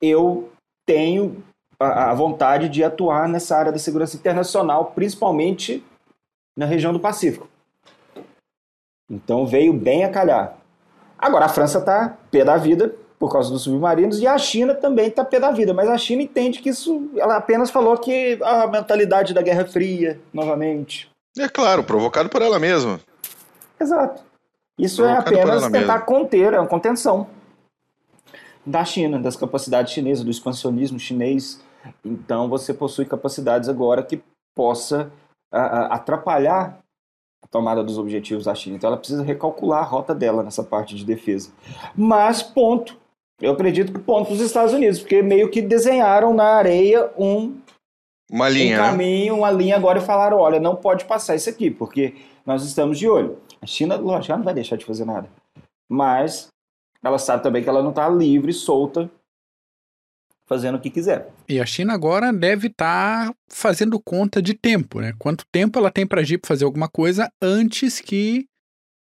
eu 0.00 0.50
tenho 0.86 1.42
a, 1.78 2.10
a 2.10 2.14
vontade 2.14 2.68
de 2.68 2.82
atuar 2.82 3.28
nessa 3.28 3.56
área 3.56 3.72
da 3.72 3.78
segurança 3.78 4.16
internacional, 4.16 4.86
principalmente 4.86 5.84
na 6.56 6.64
região 6.64 6.92
do 6.92 7.00
Pacífico. 7.00 7.48
Então 9.10 9.46
veio 9.46 9.72
bem 9.72 10.04
a 10.04 10.10
calhar. 10.10 10.56
Agora 11.18 11.46
a 11.46 11.48
França 11.48 11.78
está 11.78 12.16
pé 12.30 12.44
da 12.44 12.56
vida, 12.56 12.94
por 13.18 13.32
causa 13.32 13.50
dos 13.50 13.62
submarinos, 13.62 14.20
e 14.20 14.26
a 14.26 14.38
China 14.38 14.74
também 14.74 15.08
está 15.08 15.24
pé 15.24 15.40
da 15.40 15.50
vida, 15.50 15.74
mas 15.74 15.88
a 15.88 15.98
China 15.98 16.22
entende 16.22 16.60
que 16.60 16.68
isso, 16.68 17.10
ela 17.16 17.36
apenas 17.36 17.70
falou 17.70 17.96
que 17.98 18.38
a 18.42 18.66
mentalidade 18.66 19.34
da 19.34 19.42
Guerra 19.42 19.64
Fria, 19.64 20.20
novamente. 20.32 21.10
É 21.36 21.48
claro, 21.48 21.82
provocado 21.82 22.28
por 22.28 22.42
ela 22.42 22.58
mesma. 22.58 23.00
Exato. 23.80 24.22
Isso 24.78 25.04
é 25.04 25.20
provocado 25.20 25.36
é 25.36 25.40
apenas 25.40 25.62
tentar 25.64 25.80
mesma. 25.80 26.00
conter, 26.00 26.52
é 26.52 26.60
uma 26.60 26.68
contenção 26.68 27.26
da 28.64 28.84
China, 28.84 29.18
das 29.18 29.34
capacidades 29.34 29.92
chinesas, 29.92 30.24
do 30.24 30.30
expansionismo 30.30 30.98
chinês. 30.98 31.60
Então 32.04 32.48
você 32.48 32.74
possui 32.74 33.04
capacidades 33.04 33.68
agora 33.68 34.02
que 34.02 34.22
possa 34.54 35.10
a, 35.50 35.60
a, 35.60 35.94
atrapalhar 35.94 36.78
a 37.42 37.46
tomada 37.48 37.82
dos 37.82 37.98
objetivos 37.98 38.44
da 38.44 38.54
China. 38.54 38.76
Então 38.76 38.88
ela 38.88 38.96
precisa 38.96 39.22
recalcular 39.22 39.80
a 39.80 39.86
rota 39.86 40.14
dela 40.14 40.42
nessa 40.42 40.62
parte 40.62 40.94
de 40.94 41.04
defesa. 41.04 41.50
Mas, 41.96 42.42
ponto, 42.42 42.96
eu 43.40 43.52
acredito 43.52 43.92
que 43.92 43.98
ponto 43.98 44.32
os 44.32 44.40
Estados 44.40 44.72
Unidos, 44.72 45.00
porque 45.00 45.22
meio 45.22 45.50
que 45.50 45.62
desenharam 45.62 46.34
na 46.34 46.44
areia 46.44 47.10
um, 47.16 47.56
uma 48.30 48.48
linha, 48.48 48.76
um 48.76 48.82
né? 48.82 48.88
caminho, 48.90 49.36
uma 49.36 49.50
linha 49.50 49.76
agora 49.76 49.98
e 49.98 50.04
falaram, 50.04 50.38
olha, 50.38 50.58
não 50.58 50.76
pode 50.76 51.04
passar 51.04 51.36
isso 51.36 51.48
aqui, 51.48 51.70
porque 51.70 52.14
nós 52.44 52.64
estamos 52.64 52.98
de 52.98 53.08
olho. 53.08 53.38
A 53.60 53.66
China, 53.66 53.96
lógico, 53.96 54.32
ela 54.32 54.38
não 54.38 54.44
vai 54.44 54.54
deixar 54.54 54.76
de 54.76 54.84
fazer 54.84 55.04
nada. 55.04 55.28
Mas 55.88 56.48
ela 57.02 57.18
sabe 57.18 57.42
também 57.42 57.62
que 57.62 57.68
ela 57.68 57.82
não 57.82 57.90
está 57.90 58.08
livre, 58.08 58.52
solta 58.52 59.10
fazendo 60.48 60.76
o 60.76 60.80
que 60.80 60.90
quiser. 60.90 61.30
E 61.46 61.60
a 61.60 61.66
China 61.66 61.92
agora 61.92 62.32
deve 62.32 62.68
estar 62.68 63.28
tá 63.28 63.34
fazendo 63.50 64.00
conta 64.00 64.40
de 64.40 64.54
tempo, 64.54 64.98
né? 65.00 65.12
Quanto 65.18 65.44
tempo 65.52 65.78
ela 65.78 65.90
tem 65.90 66.06
para 66.06 66.22
agir 66.22 66.38
para 66.38 66.48
fazer 66.48 66.64
alguma 66.64 66.88
coisa 66.88 67.30
antes 67.40 68.00
que 68.00 68.46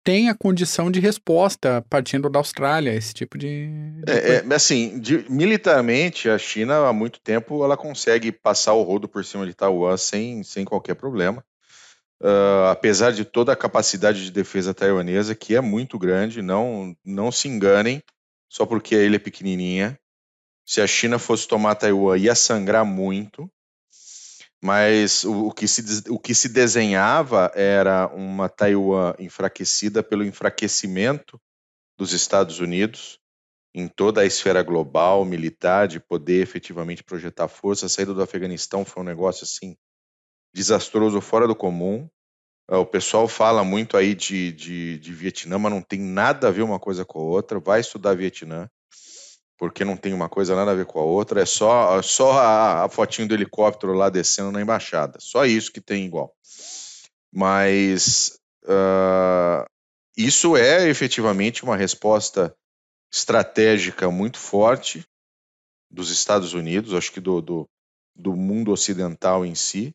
tenha 0.05 0.35
condição 0.35 0.91
de 0.91 0.99
resposta 0.99 1.83
partindo 1.89 2.29
da 2.29 2.37
Austrália, 2.37 2.93
esse 2.93 3.11
tipo 3.11 3.39
de. 3.39 3.67
de 4.05 4.11
é, 4.11 4.35
é, 4.35 4.53
assim, 4.53 4.99
de, 4.99 5.25
militarmente, 5.27 6.29
a 6.29 6.37
China 6.37 6.87
há 6.87 6.93
muito 6.93 7.19
tempo 7.19 7.63
ela 7.63 7.75
consegue 7.75 8.31
passar 8.31 8.73
o 8.73 8.83
rodo 8.83 9.09
por 9.09 9.25
cima 9.25 9.47
de 9.47 9.55
Taiwan 9.55 9.97
sem, 9.97 10.43
sem 10.43 10.63
qualquer 10.63 10.93
problema. 10.93 11.43
Uh, 12.21 12.69
apesar 12.69 13.11
de 13.11 13.25
toda 13.25 13.51
a 13.51 13.57
capacidade 13.57 14.23
de 14.23 14.31
defesa 14.31 14.73
taiwanesa, 14.73 15.35
que 15.35 15.55
é 15.55 15.59
muito 15.59 15.97
grande, 15.97 16.41
não, 16.41 16.95
não 17.03 17.31
se 17.31 17.47
enganem, 17.47 18.01
só 18.47 18.65
porque 18.65 18.95
a 18.95 19.03
ilha 19.03 19.15
é 19.15 19.19
pequenininha. 19.19 19.99
Se 20.65 20.81
a 20.81 20.87
China 20.87 21.19
fosse 21.19 21.47
tomar 21.47 21.75
Taiwan, 21.75 22.17
ia 22.17 22.35
sangrar 22.35 22.85
muito. 22.85 23.49
Mas 24.63 25.23
o, 25.23 25.47
o, 25.47 25.51
que 25.51 25.67
se, 25.67 26.09
o 26.09 26.17
que 26.17 26.33
se 26.33 26.49
desenhava 26.49 27.51
era 27.53 28.07
uma 28.07 28.49
Taiwan 28.49 29.13
enfraquecida 29.19 30.01
pelo 30.01 30.23
enfraquecimento 30.23 31.39
dos 31.97 32.13
Estados 32.13 32.59
Unidos 32.59 33.19
em 33.75 33.89
toda 33.89 34.21
a 34.21 34.25
esfera 34.25 34.63
global, 34.63 35.25
militar, 35.25 35.85
de 35.85 35.99
poder 35.99 36.41
efetivamente 36.41 37.03
projetar 37.03 37.49
força. 37.49 37.87
A 37.87 37.89
saída 37.89 38.13
do 38.13 38.21
Afeganistão 38.21 38.85
foi 38.85 39.03
um 39.03 39.05
negócio 39.05 39.43
assim 39.43 39.75
desastroso, 40.53 41.19
fora 41.19 41.45
do 41.45 41.53
comum. 41.53 42.09
Ah, 42.69 42.79
o 42.79 42.85
pessoal 42.85 43.27
fala 43.27 43.65
muito 43.65 43.97
aí 43.97 44.15
de, 44.15 44.53
de, 44.53 44.97
de 44.97 45.13
Vietnã, 45.13 45.59
mas 45.59 45.73
não 45.73 45.81
tem 45.81 45.99
nada 45.99 46.47
a 46.47 46.51
ver 46.51 46.61
uma 46.61 46.79
coisa 46.79 47.03
com 47.03 47.19
a 47.19 47.23
outra. 47.23 47.59
Vai 47.59 47.81
estudar 47.81 48.15
Vietnã 48.15 48.69
porque 49.57 49.85
não 49.85 49.95
tem 49.95 50.13
uma 50.13 50.29
coisa 50.29 50.55
nada 50.55 50.71
a 50.71 50.75
ver 50.75 50.85
com 50.85 50.99
a 50.99 51.03
outra, 51.03 51.41
é 51.41 51.45
só, 51.45 52.01
só 52.01 52.33
a, 52.33 52.83
a 52.85 52.89
fotinho 52.89 53.27
do 53.27 53.33
helicóptero 53.33 53.93
lá 53.93 54.09
descendo 54.09 54.51
na 54.51 54.61
embaixada, 54.61 55.19
só 55.19 55.45
isso 55.45 55.71
que 55.71 55.81
tem 55.81 56.05
igual. 56.05 56.33
Mas 57.33 58.39
uh, 58.63 59.65
isso 60.17 60.55
é 60.55 60.87
efetivamente 60.87 61.63
uma 61.63 61.75
resposta 61.75 62.55
estratégica 63.11 64.09
muito 64.11 64.37
forte 64.37 65.05
dos 65.89 66.09
Estados 66.09 66.53
Unidos, 66.53 66.93
acho 66.93 67.11
que 67.11 67.21
do, 67.21 67.41
do, 67.41 67.69
do 68.15 68.35
mundo 68.35 68.71
ocidental 68.71 69.45
em 69.45 69.55
si, 69.55 69.93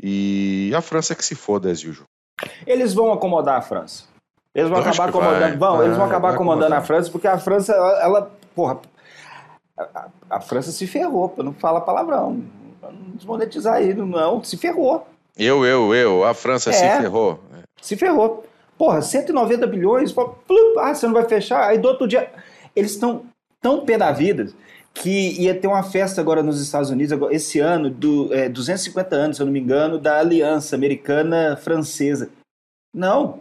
e 0.00 0.72
a 0.74 0.80
França 0.80 1.14
que 1.14 1.24
se 1.24 1.34
foda, 1.34 1.70
as 1.70 1.82
usual. 1.84 2.08
Eles 2.66 2.92
vão 2.92 3.12
acomodar 3.12 3.58
a 3.58 3.62
França. 3.62 4.13
Eles 4.54 4.70
vão 4.70 4.78
acabar 4.78 5.08
acomodando. 5.08 5.58
Vão, 5.58 5.82
eles 5.82 5.96
vão 5.96 6.06
acabar 6.06 6.34
acomodando 6.34 6.74
a 6.74 6.80
França, 6.80 7.10
porque 7.10 7.26
a 7.26 7.38
França, 7.38 7.72
ela, 7.72 8.02
ela 8.02 8.32
porra, 8.54 8.78
a, 9.76 10.08
a, 10.30 10.40
França 10.40 10.70
se 10.70 10.86
ferrou, 10.86 11.28
para 11.28 11.42
não 11.42 11.52
falar 11.52 11.80
palavrão. 11.80 12.42
Não 12.80 13.16
desmonetizar 13.16 13.74
aí, 13.74 13.92
não, 13.94 14.44
se 14.44 14.56
ferrou. 14.56 15.06
Eu, 15.36 15.64
eu, 15.64 15.92
eu, 15.94 16.24
a 16.24 16.32
França 16.32 16.70
é, 16.70 16.72
se 16.72 17.02
ferrou. 17.02 17.40
Se 17.80 17.96
ferrou. 17.96 18.44
Porra, 18.78 19.02
190 19.02 19.66
bilhões, 19.66 20.14
ah, 20.78 20.94
você 20.94 21.06
não 21.06 21.14
vai 21.14 21.24
fechar? 21.24 21.68
Aí 21.68 21.78
do 21.78 21.88
outro 21.88 22.06
dia. 22.06 22.30
Eles 22.76 22.92
estão 22.92 23.22
tão 23.60 23.84
pé 23.84 23.96
da 23.96 24.12
vida 24.12 24.52
que 24.92 25.40
ia 25.40 25.58
ter 25.58 25.66
uma 25.66 25.82
festa 25.82 26.20
agora 26.20 26.42
nos 26.42 26.60
Estados 26.60 26.90
Unidos, 26.90 27.18
esse 27.32 27.58
ano, 27.58 27.90
do 27.90 28.32
é, 28.32 28.48
250 28.48 29.16
anos, 29.16 29.36
se 29.36 29.42
eu 29.42 29.46
não 29.46 29.52
me 29.52 29.58
engano, 29.58 29.98
da 29.98 30.20
Aliança 30.20 30.76
Americana-Francesa. 30.76 32.30
Não, 32.94 33.40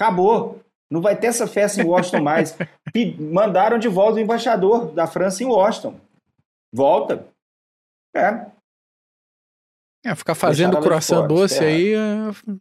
acabou. 0.00 0.60
Não 0.90 1.00
vai 1.00 1.16
ter 1.16 1.28
essa 1.28 1.46
festa 1.46 1.80
em 1.80 1.84
Washington 1.84 2.22
mais. 2.22 2.56
Mandaram 3.20 3.78
de 3.78 3.86
volta 3.86 4.16
o 4.16 4.20
embaixador 4.20 4.90
da 4.92 5.06
França 5.06 5.44
em 5.44 5.46
Washington. 5.46 6.00
Volta. 6.74 7.28
É. 8.16 8.46
É, 10.04 10.14
ficar 10.14 10.34
fazendo 10.34 10.80
coração 10.80 11.28
doce 11.28 11.62
é. 11.62 11.68
aí, 11.68 11.92
é, 11.92 12.56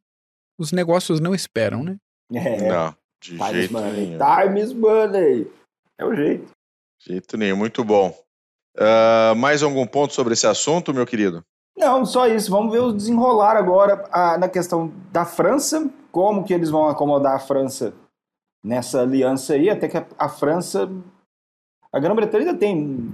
os 0.60 0.72
negócios 0.72 1.20
não 1.20 1.34
esperam, 1.34 1.84
né? 1.84 1.98
É. 2.34 2.68
Não, 2.68 2.96
de 3.24 3.32
Times 3.32 3.52
jeito 3.52 3.74
money. 3.74 3.92
nenhum. 3.92 4.20
Times 4.20 4.74
money. 4.74 5.52
É 5.98 6.06
o 6.06 6.14
jeito. 6.14 6.52
Jeito 7.02 7.38
nenhum, 7.38 7.56
muito 7.56 7.84
bom. 7.84 8.16
Uh, 8.78 9.36
mais 9.36 9.64
algum 9.64 9.88
ponto 9.88 10.14
sobre 10.14 10.34
esse 10.34 10.46
assunto, 10.46 10.94
meu 10.94 11.08
querido? 11.08 11.44
Não, 11.78 12.06
só 12.06 12.28
isso. 12.28 12.52
Vamos 12.52 12.72
ver 12.72 12.80
o 12.80 12.92
desenrolar 12.92 13.56
agora 13.56 14.06
a, 14.12 14.38
na 14.38 14.50
questão 14.50 14.92
da 15.12 15.26
França, 15.26 15.90
como 16.12 16.44
que 16.44 16.54
eles 16.54 16.70
vão 16.70 16.88
acomodar 16.88 17.36
a 17.36 17.40
França 17.40 17.94
nessa 18.64 19.02
aliança 19.02 19.54
aí, 19.54 19.70
até 19.70 19.88
que 19.88 19.98
a, 19.98 20.06
a 20.18 20.30
França. 20.30 20.90
A 21.92 22.00
Grã-Bretanha 22.00 22.46
ainda 22.46 22.58
tem 22.58 23.12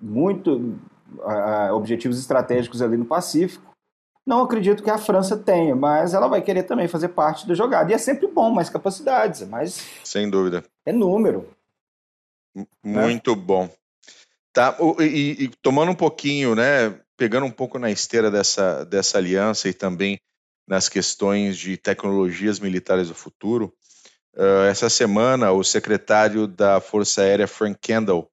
muito 0.00 0.78
uh, 1.18 1.74
objetivos 1.74 2.18
estratégicos 2.18 2.80
ali 2.80 2.96
no 2.96 3.04
Pacífico. 3.04 3.68
Não 4.26 4.42
acredito 4.42 4.82
que 4.82 4.90
a 4.90 4.98
França 4.98 5.36
tenha, 5.36 5.74
mas 5.74 6.14
ela 6.14 6.28
vai 6.28 6.42
querer 6.42 6.62
também 6.62 6.86
fazer 6.88 7.08
parte 7.08 7.46
da 7.46 7.54
jogada. 7.54 7.90
E 7.90 7.94
é 7.94 7.98
sempre 7.98 8.26
bom, 8.26 8.50
mais 8.50 8.68
capacidades, 8.68 9.46
mais. 9.48 9.86
Sem 10.04 10.28
dúvida. 10.28 10.64
É 10.84 10.92
número. 10.92 11.48
Muito 12.82 13.34
bom. 13.34 13.70
Tá, 14.52 14.76
e, 15.00 15.44
e, 15.44 15.48
tomando 15.62 15.92
um 15.92 15.94
pouquinho, 15.94 16.54
né, 16.54 16.98
pegando 17.16 17.46
um 17.46 17.50
pouco 17.50 17.78
na 17.78 17.90
esteira 17.90 18.30
dessa, 18.30 18.84
dessa 18.84 19.18
aliança 19.18 19.68
e 19.68 19.72
também 19.72 20.18
nas 20.68 20.88
questões 20.88 21.56
de 21.56 21.76
tecnologias 21.78 22.60
militares 22.60 23.08
do 23.08 23.14
futuro, 23.14 23.74
uh, 24.36 24.68
essa 24.68 24.90
semana 24.90 25.50
o 25.50 25.64
secretário 25.64 26.46
da 26.46 26.78
Força 26.80 27.22
Aérea, 27.22 27.48
Frank 27.48 27.78
Kendall, 27.80 28.30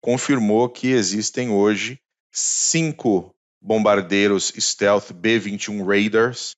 confirmou 0.00 0.68
que 0.68 0.88
existem 0.88 1.48
hoje 1.50 1.98
cinco 2.30 3.34
bombardeiros 3.60 4.52
stealth 4.58 5.12
B-21 5.12 5.84
Raiders 5.86 6.54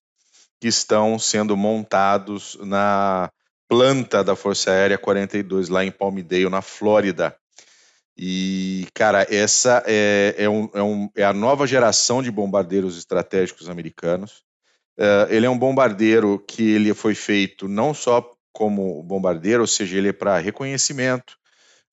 que 0.60 0.68
estão 0.68 1.18
sendo 1.18 1.56
montados 1.56 2.56
na 2.60 3.30
planta 3.68 4.22
da 4.22 4.36
Força 4.36 4.70
Aérea 4.70 4.98
42 4.98 5.68
lá 5.68 5.84
em 5.84 5.90
Palmdale, 5.90 6.48
na 6.48 6.62
Flórida. 6.62 7.36
E, 8.16 8.86
cara, 8.94 9.26
essa 9.30 9.82
é, 9.86 10.34
é, 10.36 10.48
um, 10.48 10.68
é, 10.74 10.82
um, 10.82 11.10
é 11.16 11.24
a 11.24 11.32
nova 11.32 11.66
geração 11.66 12.22
de 12.22 12.30
bombardeiros 12.30 12.98
estratégicos 12.98 13.68
americanos. 13.68 14.44
Uh, 14.98 15.26
ele 15.30 15.46
é 15.46 15.50
um 15.50 15.58
bombardeiro 15.58 16.38
que 16.46 16.72
ele 16.72 16.92
foi 16.92 17.14
feito 17.14 17.66
não 17.66 17.94
só 17.94 18.30
como 18.52 19.02
bombardeiro, 19.02 19.62
ou 19.62 19.66
seja, 19.66 19.96
ele 19.96 20.10
é 20.10 20.12
para 20.12 20.38
reconhecimento, 20.38 21.36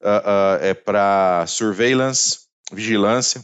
uh, 0.02 0.08
uh, 0.08 0.64
é 0.64 0.74
para 0.74 1.46
surveillance, 1.48 2.42
vigilância, 2.72 3.42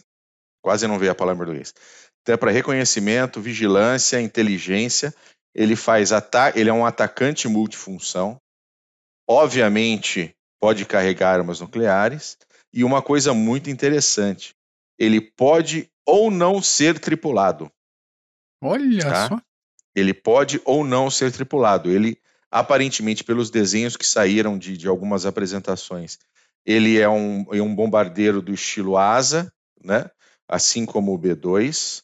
quase 0.62 0.88
não 0.88 1.00
veio 1.00 1.12
a 1.12 1.16
palavra 1.16 1.44
em 1.44 1.46
português. 1.46 1.74
Então 2.22 2.34
é 2.34 2.38
para 2.38 2.52
reconhecimento, 2.52 3.40
vigilância, 3.40 4.20
inteligência. 4.20 5.14
Ele 5.54 5.76
faz 5.76 6.12
ataque, 6.12 6.60
ele 6.60 6.70
é 6.70 6.74
um 6.74 6.86
atacante 6.86 7.48
multifunção. 7.48 8.38
Obviamente 9.28 10.36
pode 10.60 10.86
carregar 10.86 11.36
armas 11.36 11.62
nucleares 11.62 12.38
e 12.74 12.84
uma 12.84 13.02
coisa 13.02 13.34
muito 13.34 13.70
interessante, 13.70 14.54
ele 15.00 15.22
pode 15.22 15.90
ou 16.06 16.30
não 16.30 16.62
ser 16.62 17.00
tripulado. 17.00 17.72
Olha 18.66 19.04
tá? 19.04 19.28
só. 19.28 19.42
Ele 19.96 20.14
pode 20.14 20.62
ou 20.66 20.84
não 20.84 21.10
ser 21.10 21.32
tripulado. 21.32 21.90
Ele 21.90 22.18
aparentemente 22.56 23.22
pelos 23.22 23.50
desenhos 23.50 23.98
que 23.98 24.06
saíram 24.06 24.58
de, 24.58 24.78
de 24.78 24.88
algumas 24.88 25.26
apresentações, 25.26 26.18
ele 26.66 26.98
é 26.98 27.10
um, 27.10 27.46
é 27.54 27.62
um 27.62 27.76
bombardeiro 27.76 28.42
do 28.42 28.54
estilo 28.54 28.98
asa, 28.98 29.52
né? 29.84 30.10
assim 30.48 30.86
como 30.86 31.14
o 31.14 31.20
B2, 31.20 32.02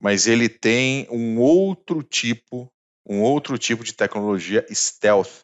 mas 0.00 0.26
ele 0.26 0.48
tem 0.48 1.06
um 1.10 1.38
outro 1.38 2.02
tipo, 2.02 2.72
um 3.06 3.20
outro 3.20 3.58
tipo 3.58 3.84
de 3.84 3.92
tecnologia 3.92 4.64
stealth. 4.72 5.42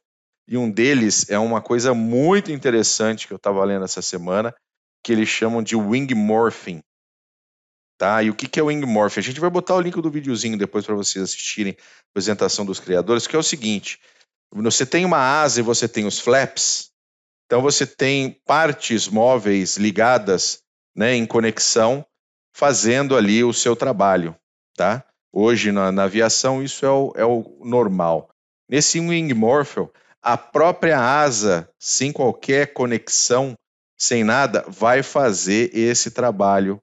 E 0.48 0.56
um 0.56 0.70
deles 0.70 1.28
é 1.28 1.38
uma 1.38 1.60
coisa 1.60 1.92
muito 1.92 2.50
interessante 2.50 3.26
que 3.26 3.34
eu 3.34 3.36
estava 3.36 3.62
lendo 3.62 3.84
essa 3.84 4.00
semana, 4.00 4.54
que 5.04 5.12
eles 5.12 5.28
chamam 5.28 5.62
de 5.62 5.76
wing 5.76 6.14
morphing. 6.14 6.80
Tá? 7.98 8.22
E 8.22 8.28
o 8.28 8.34
que, 8.34 8.46
que 8.46 8.60
é 8.60 8.62
o 8.62 8.66
wing 8.66 8.84
morphing? 8.84 9.20
A 9.20 9.22
gente 9.22 9.40
vai 9.40 9.48
botar 9.48 9.74
o 9.74 9.80
link 9.80 10.00
do 10.00 10.10
videozinho 10.10 10.58
depois 10.58 10.84
para 10.84 10.94
vocês 10.94 11.24
assistirem 11.24 11.76
a 11.78 12.10
apresentação 12.10 12.64
dos 12.66 12.78
criadores, 12.78 13.26
que 13.26 13.34
é 13.34 13.38
o 13.38 13.42
seguinte: 13.42 13.98
você 14.52 14.84
tem 14.84 15.04
uma 15.04 15.18
asa 15.18 15.60
e 15.60 15.62
você 15.62 15.88
tem 15.88 16.06
os 16.06 16.18
flaps, 16.18 16.90
então 17.46 17.62
você 17.62 17.86
tem 17.86 18.38
partes 18.44 19.08
móveis 19.08 19.76
ligadas 19.76 20.62
né, 20.94 21.14
em 21.14 21.24
conexão, 21.24 22.04
fazendo 22.54 23.16
ali 23.16 23.42
o 23.42 23.52
seu 23.52 23.74
trabalho. 23.74 24.36
Tá? 24.76 25.02
Hoje 25.32 25.72
na, 25.72 25.90
na 25.90 26.04
aviação 26.04 26.62
isso 26.62 26.84
é 26.84 26.90
o, 26.90 27.12
é 27.16 27.24
o 27.24 27.60
normal. 27.64 28.28
Nesse 28.68 29.00
wing 29.00 29.32
morphle, 29.32 29.88
a 30.20 30.36
própria 30.36 30.98
asa, 30.98 31.70
sem 31.78 32.12
qualquer 32.12 32.72
conexão, 32.72 33.54
sem 33.96 34.24
nada, 34.24 34.64
vai 34.68 35.02
fazer 35.02 35.70
esse 35.74 36.10
trabalho 36.10 36.78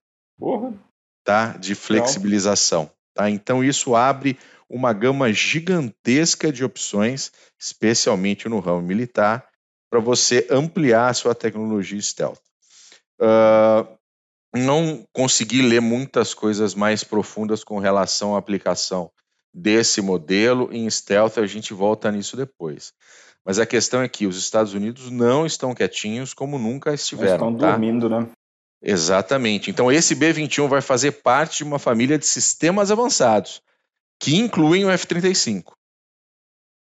tá? 1.23 1.55
de 1.57 1.75
flexibilização. 1.75 2.89
Tá? 3.13 3.29
Então 3.29 3.63
isso 3.63 3.95
abre 3.95 4.37
uma 4.69 4.91
gama 4.91 5.31
gigantesca 5.31 6.51
de 6.51 6.63
opções, 6.63 7.31
especialmente 7.59 8.49
no 8.49 8.59
ramo 8.59 8.81
militar, 8.81 9.47
para 9.89 9.99
você 9.99 10.47
ampliar 10.49 11.09
a 11.09 11.13
sua 11.13 11.35
tecnologia 11.35 12.01
stealth. 12.01 12.39
Uh, 13.21 13.87
não 14.55 15.05
consegui 15.13 15.61
ler 15.61 15.81
muitas 15.81 16.33
coisas 16.33 16.73
mais 16.73 17.03
profundas 17.03 17.63
com 17.63 17.79
relação 17.79 18.35
à 18.35 18.39
aplicação 18.39 19.11
desse 19.53 20.01
modelo 20.01 20.69
em 20.71 20.89
stealth, 20.89 21.37
a 21.37 21.45
gente 21.45 21.73
volta 21.73 22.11
nisso 22.11 22.35
depois. 22.35 22.91
Mas 23.45 23.59
a 23.59 23.65
questão 23.65 24.01
é 24.01 24.07
que 24.07 24.25
os 24.25 24.37
Estados 24.37 24.73
Unidos 24.73 25.11
não 25.11 25.45
estão 25.45 25.75
quietinhos 25.75 26.33
como 26.33 26.57
nunca 26.57 26.93
estiveram. 26.93 27.33
Estão 27.33 27.55
tá? 27.55 27.71
dormindo, 27.71 28.09
né? 28.09 28.27
Exatamente. 28.83 29.71
Então, 29.71 29.89
esse 29.89 30.13
B-21 30.13 30.67
vai 30.67 30.81
fazer 30.81 31.13
parte 31.13 31.57
de 31.57 31.63
uma 31.63 31.79
família 31.79 32.17
de 32.19 32.25
sistemas 32.25 32.91
avançados, 32.91 33.61
que 34.19 34.35
incluem 34.35 34.83
o 34.83 34.91
F-35, 34.91 35.71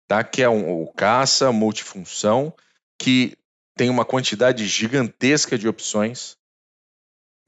tá? 0.07 0.23
que 0.23 0.43
é 0.43 0.49
um, 0.49 0.83
o 0.83 0.93
caça 0.93 1.51
multifunção, 1.51 2.53
que 2.99 3.35
tem 3.75 3.89
uma 3.89 4.05
quantidade 4.05 4.67
gigantesca 4.67 5.57
de 5.57 5.67
opções, 5.67 6.37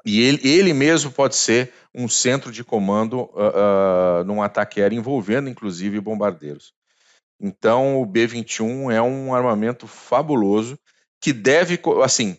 e 0.03 0.21
ele, 0.21 0.47
ele 0.47 0.73
mesmo 0.73 1.11
pode 1.11 1.35
ser 1.35 1.71
um 1.93 2.07
centro 2.07 2.51
de 2.51 2.63
comando 2.63 3.21
uh, 3.21 4.21
uh, 4.21 4.23
num 4.23 4.41
ataque 4.41 4.81
aéreo 4.81 4.97
envolvendo, 4.97 5.49
inclusive, 5.49 5.99
bombardeiros. 5.99 6.73
Então, 7.39 8.01
o 8.01 8.05
B-21 8.05 8.91
é 8.91 9.01
um 9.01 9.33
armamento 9.33 9.85
fabuloso 9.87 10.79
que 11.21 11.31
deve, 11.33 11.79
assim, 12.03 12.37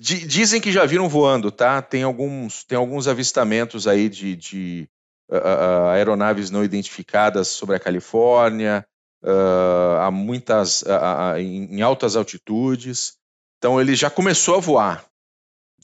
dizem 0.00 0.60
que 0.60 0.72
já 0.72 0.86
viram 0.86 1.08
voando, 1.08 1.52
tá? 1.52 1.82
Tem 1.82 2.02
alguns, 2.02 2.64
tem 2.64 2.78
alguns 2.78 3.06
avistamentos 3.06 3.86
aí 3.86 4.08
de, 4.08 4.34
de 4.34 4.88
uh, 5.30 5.88
aeronaves 5.88 6.50
não 6.50 6.64
identificadas 6.64 7.48
sobre 7.48 7.76
a 7.76 7.80
Califórnia, 7.80 8.86
uh, 9.22 10.00
há 10.00 10.10
muitas, 10.10 10.80
uh, 10.82 11.36
em, 11.38 11.76
em 11.76 11.82
altas 11.82 12.16
altitudes. 12.16 13.18
Então, 13.58 13.78
ele 13.78 13.94
já 13.94 14.08
começou 14.08 14.56
a 14.56 14.60
voar, 14.60 15.04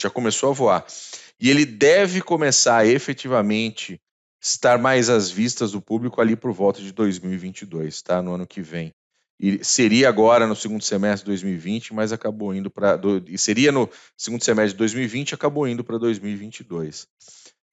já 0.00 0.08
começou 0.08 0.50
a 0.50 0.54
voar. 0.54 0.86
E 1.38 1.50
ele 1.50 1.66
deve 1.66 2.22
começar 2.22 2.86
efetivamente 2.86 4.00
estar 4.40 4.78
mais 4.78 5.10
às 5.10 5.30
vistas 5.30 5.72
do 5.72 5.82
público 5.82 6.22
ali 6.22 6.34
por 6.34 6.52
volta 6.52 6.80
de 6.80 6.90
2022, 6.90 8.00
tá? 8.00 8.22
No 8.22 8.34
ano 8.34 8.46
que 8.46 8.62
vem. 8.62 8.94
E 9.38 9.62
seria 9.62 10.08
agora 10.08 10.46
no 10.46 10.56
segundo 10.56 10.82
semestre 10.82 11.24
de 11.24 11.30
2020, 11.32 11.92
mas 11.92 12.12
acabou 12.12 12.54
indo 12.54 12.70
para. 12.70 12.98
E 13.26 13.36
seria 13.36 13.70
no 13.70 13.88
segundo 14.16 14.42
semestre 14.42 14.72
de 14.72 14.78
2020, 14.78 15.34
acabou 15.34 15.68
indo 15.68 15.84
para 15.84 15.98
2022. 15.98 17.06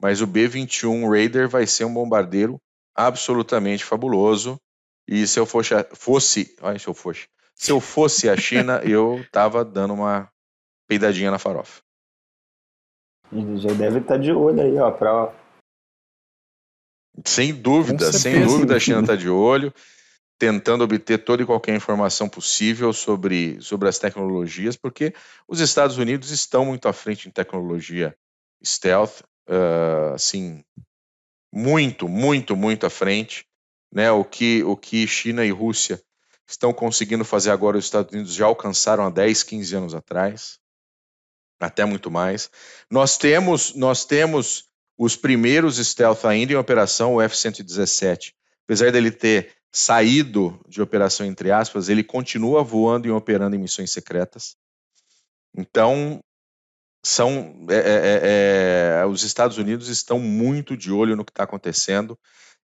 Mas 0.02 0.22
o 0.22 0.28
B-21 0.28 1.10
Raider 1.10 1.48
vai 1.48 1.66
ser 1.66 1.86
um 1.86 1.94
bombardeiro 1.94 2.60
absolutamente 2.94 3.86
fabuloso. 3.86 4.60
E 5.08 5.26
se 5.26 5.40
eu 5.40 5.46
fosse. 5.46 5.74
fosse 5.94 6.56
ai, 6.62 6.78
se 6.78 6.88
eu 6.88 6.94
fosse. 6.94 7.28
Se 7.56 7.72
eu 7.72 7.80
fosse 7.80 8.30
a 8.30 8.36
China, 8.36 8.82
eu 8.84 9.26
tava 9.32 9.64
dando 9.64 9.94
uma 9.94 10.30
peidadinha 10.88 11.32
na 11.32 11.40
farofa. 11.40 11.82
Já 13.56 13.74
deve 13.74 14.00
estar 14.00 14.16
tá 14.16 14.18
de 14.18 14.32
olho 14.32 14.62
aí, 14.62 14.78
ó, 14.78 14.92
para 14.92 15.34
sem 17.26 17.54
dúvida, 17.54 18.12
sem 18.12 18.44
dúvida 18.44 18.76
a 18.76 18.80
China 18.80 19.02
está 19.02 19.16
de 19.16 19.30
olho, 19.30 19.74
tentando 20.44 20.84
obter 20.84 21.24
toda 21.24 21.42
e 21.42 21.46
qualquer 21.46 21.74
informação 21.74 22.28
possível 22.28 22.92
sobre, 22.92 23.62
sobre 23.62 23.88
as 23.88 23.98
tecnologias, 23.98 24.76
porque 24.76 25.14
os 25.48 25.62
Estados 25.62 25.98
Unidos 25.98 26.32
estão 26.32 26.66
muito 26.66 26.86
à 26.90 26.92
frente 26.92 27.30
em 27.30 27.32
tecnologia 27.32 28.14
stealth, 28.62 29.22
uh, 29.48 30.14
assim, 30.14 30.62
muito, 31.50 32.10
muito, 32.10 32.58
muito 32.58 32.86
à 32.86 32.90
frente. 32.90 33.46
Né? 33.90 34.12
O, 34.12 34.26
que, 34.26 34.62
o 34.66 34.76
que 34.76 35.08
China 35.08 35.46
e 35.46 35.50
Rússia 35.50 36.04
estão 36.46 36.74
conseguindo 36.74 37.24
fazer 37.24 37.52
agora, 37.52 37.78
os 37.78 37.86
Estados 37.86 38.12
Unidos 38.12 38.34
já 38.34 38.46
alcançaram 38.46 39.06
há 39.06 39.10
10, 39.10 39.44
15 39.44 39.76
anos 39.78 39.96
atrás, 39.96 40.60
até 41.58 41.86
muito 41.86 42.12
mais. 42.12 42.50
Nós 42.92 43.18
temos, 43.18 43.74
nós 43.76 44.04
temos 44.04 44.66
os 44.98 45.16
primeiros 45.16 45.78
stealth 45.78 46.26
ainda 46.26 46.52
em 46.52 46.58
operação, 46.58 47.14
o 47.14 47.22
F-117, 47.22 48.34
apesar 48.66 48.92
dele 48.92 49.12
ter 49.12 49.54
saído 49.72 50.60
de 50.68 50.82
operação, 50.82 51.26
entre 51.26 51.52
aspas, 51.52 51.90
ele 51.90 52.04
continua 52.04 52.64
voando 52.64 53.08
e 53.08 53.12
operando 53.12 53.56
em 53.56 53.60
missões 53.60 53.92
secretas. 53.92 54.56
Então, 55.56 56.20
são 57.06 57.66
é, 57.70 57.76
é, 57.76 59.00
é, 59.00 59.02
é 59.02 59.06
os 59.06 59.24
Estados 59.24 59.58
Unidos 59.58 59.90
estão 59.90 60.20
muito 60.20 60.78
de 60.78 60.92
olho 60.92 61.16
no 61.16 61.26
que 61.26 61.32
está 61.32 61.44
acontecendo 61.44 62.18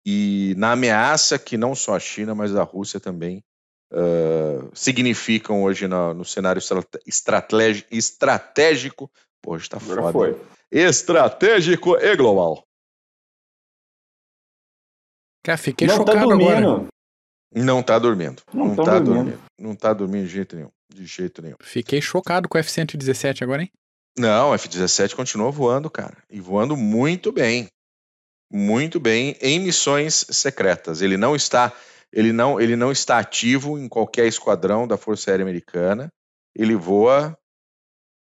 e 0.05 0.53
na 0.57 0.71
ameaça 0.71 1.37
que 1.37 1.57
não 1.57 1.75
só 1.75 1.95
a 1.95 1.99
China, 1.99 2.33
mas 2.33 2.55
a 2.55 2.63
Rússia 2.63 2.99
também 2.99 3.43
uh, 3.91 4.69
significam 4.73 5.63
hoje 5.63 5.87
no, 5.87 6.13
no 6.13 6.25
cenário 6.25 6.61
estratégico, 7.05 7.87
estratégico. 7.91 9.11
Pô, 9.41 9.55
está 9.55 9.79
foda. 9.79 10.11
Foi 10.11 10.37
estratégico 10.71 11.95
e 11.97 12.15
global. 12.15 12.65
Cara, 15.43 15.57
fiquei 15.57 15.87
não 15.87 16.05
tá 16.05 16.13
chocado 16.13 16.29
tá 16.29 16.33
agora. 16.35 16.87
Não 17.53 17.83
tá 17.83 17.99
dormindo. 17.99 18.41
Não, 18.53 18.67
não 18.67 18.75
tá 18.75 18.99
dormindo. 18.99 19.13
dormindo. 19.13 19.39
Não 19.59 19.75
tá 19.75 19.93
dormindo 19.93 20.25
de 20.25 20.33
jeito 20.33 20.55
nenhum. 20.55 20.69
De 20.91 21.05
jeito 21.05 21.41
nenhum. 21.41 21.55
Fiquei 21.61 22.01
chocado 22.01 22.47
com 22.47 22.57
o 22.57 22.61
F-117 22.61 23.41
agora, 23.41 23.61
hein? 23.61 23.71
Não, 24.17 24.51
o 24.51 24.53
F-17 24.55 25.15
continua 25.15 25.51
voando, 25.51 25.89
cara. 25.89 26.17
E 26.29 26.39
voando 26.39 26.77
muito 26.77 27.31
bem. 27.31 27.67
Muito 28.51 28.99
bem 28.99 29.35
em 29.41 29.59
missões 29.59 30.25
secretas. 30.29 31.01
Ele 31.01 31.17
não 31.17 31.35
está, 31.35 31.73
ele 32.11 32.31
não, 32.31 32.61
ele 32.61 32.75
não 32.75 32.91
está 32.91 33.17
ativo 33.17 33.77
em 33.77 33.89
qualquer 33.89 34.27
esquadrão 34.27 34.87
da 34.87 34.97
Força 34.97 35.31
Aérea 35.31 35.43
Americana. 35.43 36.09
Ele 36.55 36.75
voa 36.75 37.37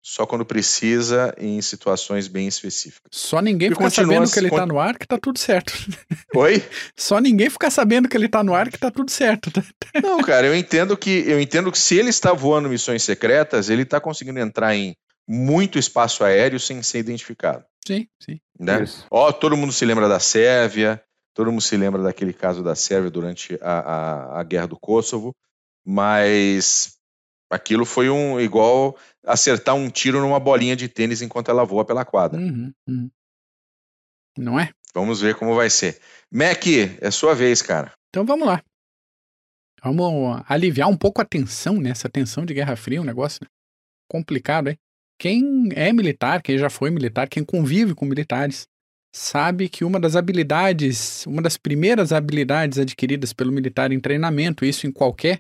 só 0.03 0.25
quando 0.25 0.43
precisa 0.43 1.33
em 1.37 1.61
situações 1.61 2.27
bem 2.27 2.47
específicas. 2.47 3.09
Só 3.11 3.39
ninguém 3.39 3.69
ficar 3.69 3.89
sabendo 3.91 4.31
que 4.31 4.39
ele 4.39 4.47
está 4.47 4.65
no 4.65 4.79
ar 4.79 4.97
que 4.97 5.07
tá 5.07 5.17
tudo 5.17 5.37
certo. 5.37 5.73
Oi? 6.35 6.63
Só 6.97 7.19
ninguém 7.19 7.49
ficar 7.49 7.69
sabendo 7.69 8.09
que 8.09 8.17
ele 8.17 8.25
está 8.25 8.43
no 8.43 8.55
ar 8.55 8.69
que 8.69 8.79
tá 8.79 8.89
tudo 8.89 9.11
certo. 9.11 9.51
Não, 10.01 10.21
cara, 10.21 10.47
eu 10.47 10.55
entendo 10.55 10.97
que 10.97 11.23
eu 11.27 11.39
entendo 11.39 11.71
que 11.71 11.77
se 11.77 11.95
ele 11.95 12.09
está 12.09 12.33
voando 12.33 12.67
missões 12.67 13.03
secretas, 13.03 13.69
ele 13.69 13.83
está 13.83 13.99
conseguindo 13.99 14.39
entrar 14.39 14.75
em 14.75 14.95
muito 15.27 15.77
espaço 15.77 16.23
aéreo 16.23 16.59
sem 16.59 16.81
ser 16.81 16.99
identificado. 16.99 17.63
Sim, 17.85 18.07
sim. 18.19 18.39
Né? 18.59 18.83
Ó, 19.09 19.31
todo 19.31 19.57
mundo 19.57 19.71
se 19.71 19.85
lembra 19.85 20.07
da 20.07 20.19
Sérvia, 20.19 21.01
todo 21.33 21.51
mundo 21.51 21.61
se 21.61 21.77
lembra 21.77 22.01
daquele 22.01 22.33
caso 22.33 22.63
da 22.63 22.75
Sérvia 22.75 23.11
durante 23.11 23.57
a, 23.61 23.79
a, 23.79 24.39
a 24.39 24.43
guerra 24.43 24.67
do 24.67 24.79
Kosovo, 24.79 25.35
mas 25.85 26.97
aquilo 27.51 27.85
foi 27.85 28.09
um 28.09 28.39
igual 28.39 28.97
acertar 29.25 29.75
um 29.75 29.89
tiro 29.89 30.21
numa 30.21 30.39
bolinha 30.39 30.75
de 30.75 30.87
tênis 30.87 31.21
enquanto 31.21 31.51
ela 31.51 31.65
voa 31.65 31.85
pela 31.85 32.05
quadra. 32.05 32.39
Uhum, 32.39 32.73
uhum. 32.87 33.11
Não 34.37 34.59
é? 34.59 34.71
Vamos 34.93 35.21
ver 35.21 35.35
como 35.35 35.55
vai 35.55 35.69
ser. 35.69 35.99
Mac, 36.31 36.65
é 36.99 37.11
sua 37.11 37.35
vez, 37.35 37.61
cara. 37.61 37.91
Então 38.09 38.25
vamos 38.25 38.47
lá. 38.47 38.61
Vamos 39.83 40.41
aliviar 40.47 40.87
um 40.87 40.97
pouco 40.97 41.21
a 41.21 41.25
tensão, 41.25 41.79
né? 41.79 41.89
Essa 41.89 42.09
tensão 42.09 42.45
de 42.45 42.53
Guerra 42.53 42.75
Fria, 42.75 43.01
um 43.01 43.05
negócio 43.05 43.39
complicado, 44.09 44.69
hein? 44.69 44.77
Quem 45.19 45.69
é 45.75 45.91
militar, 45.93 46.41
quem 46.41 46.57
já 46.57 46.69
foi 46.69 46.89
militar, 46.89 47.29
quem 47.29 47.43
convive 47.43 47.93
com 47.93 48.05
militares, 48.05 48.67
sabe 49.13 49.69
que 49.69 49.83
uma 49.83 49.99
das 49.99 50.15
habilidades, 50.15 51.25
uma 51.27 51.41
das 51.41 51.57
primeiras 51.57 52.11
habilidades 52.11 52.79
adquiridas 52.79 53.33
pelo 53.33 53.51
militar 53.51 53.91
em 53.91 53.99
treinamento, 53.99 54.65
isso 54.65 54.87
em 54.87 54.91
qualquer 54.91 55.39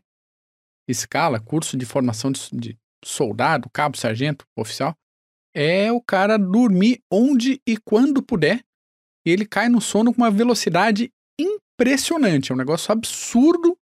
escala, 0.91 1.39
curso 1.39 1.77
de 1.77 1.85
formação 1.85 2.31
de, 2.31 2.77
soldado, 3.03 3.69
cabo, 3.69 3.97
sargento, 3.97 4.45
oficial, 4.55 4.95
é 5.53 5.91
o 5.91 6.01
cara 6.01 6.37
dormir 6.37 7.01
onde 7.11 7.61
e 7.67 7.77
quando 7.77 8.21
puder. 8.21 8.61
E 9.25 9.31
ele 9.31 9.45
cai 9.45 9.69
no 9.69 9.81
sono 9.81 10.13
com 10.13 10.21
uma 10.21 10.31
velocidade 10.31 11.11
impressionante. 11.39 12.51
É 12.51 12.55
um 12.55 12.57
negócio 12.57 12.91
absurdo 12.91 13.77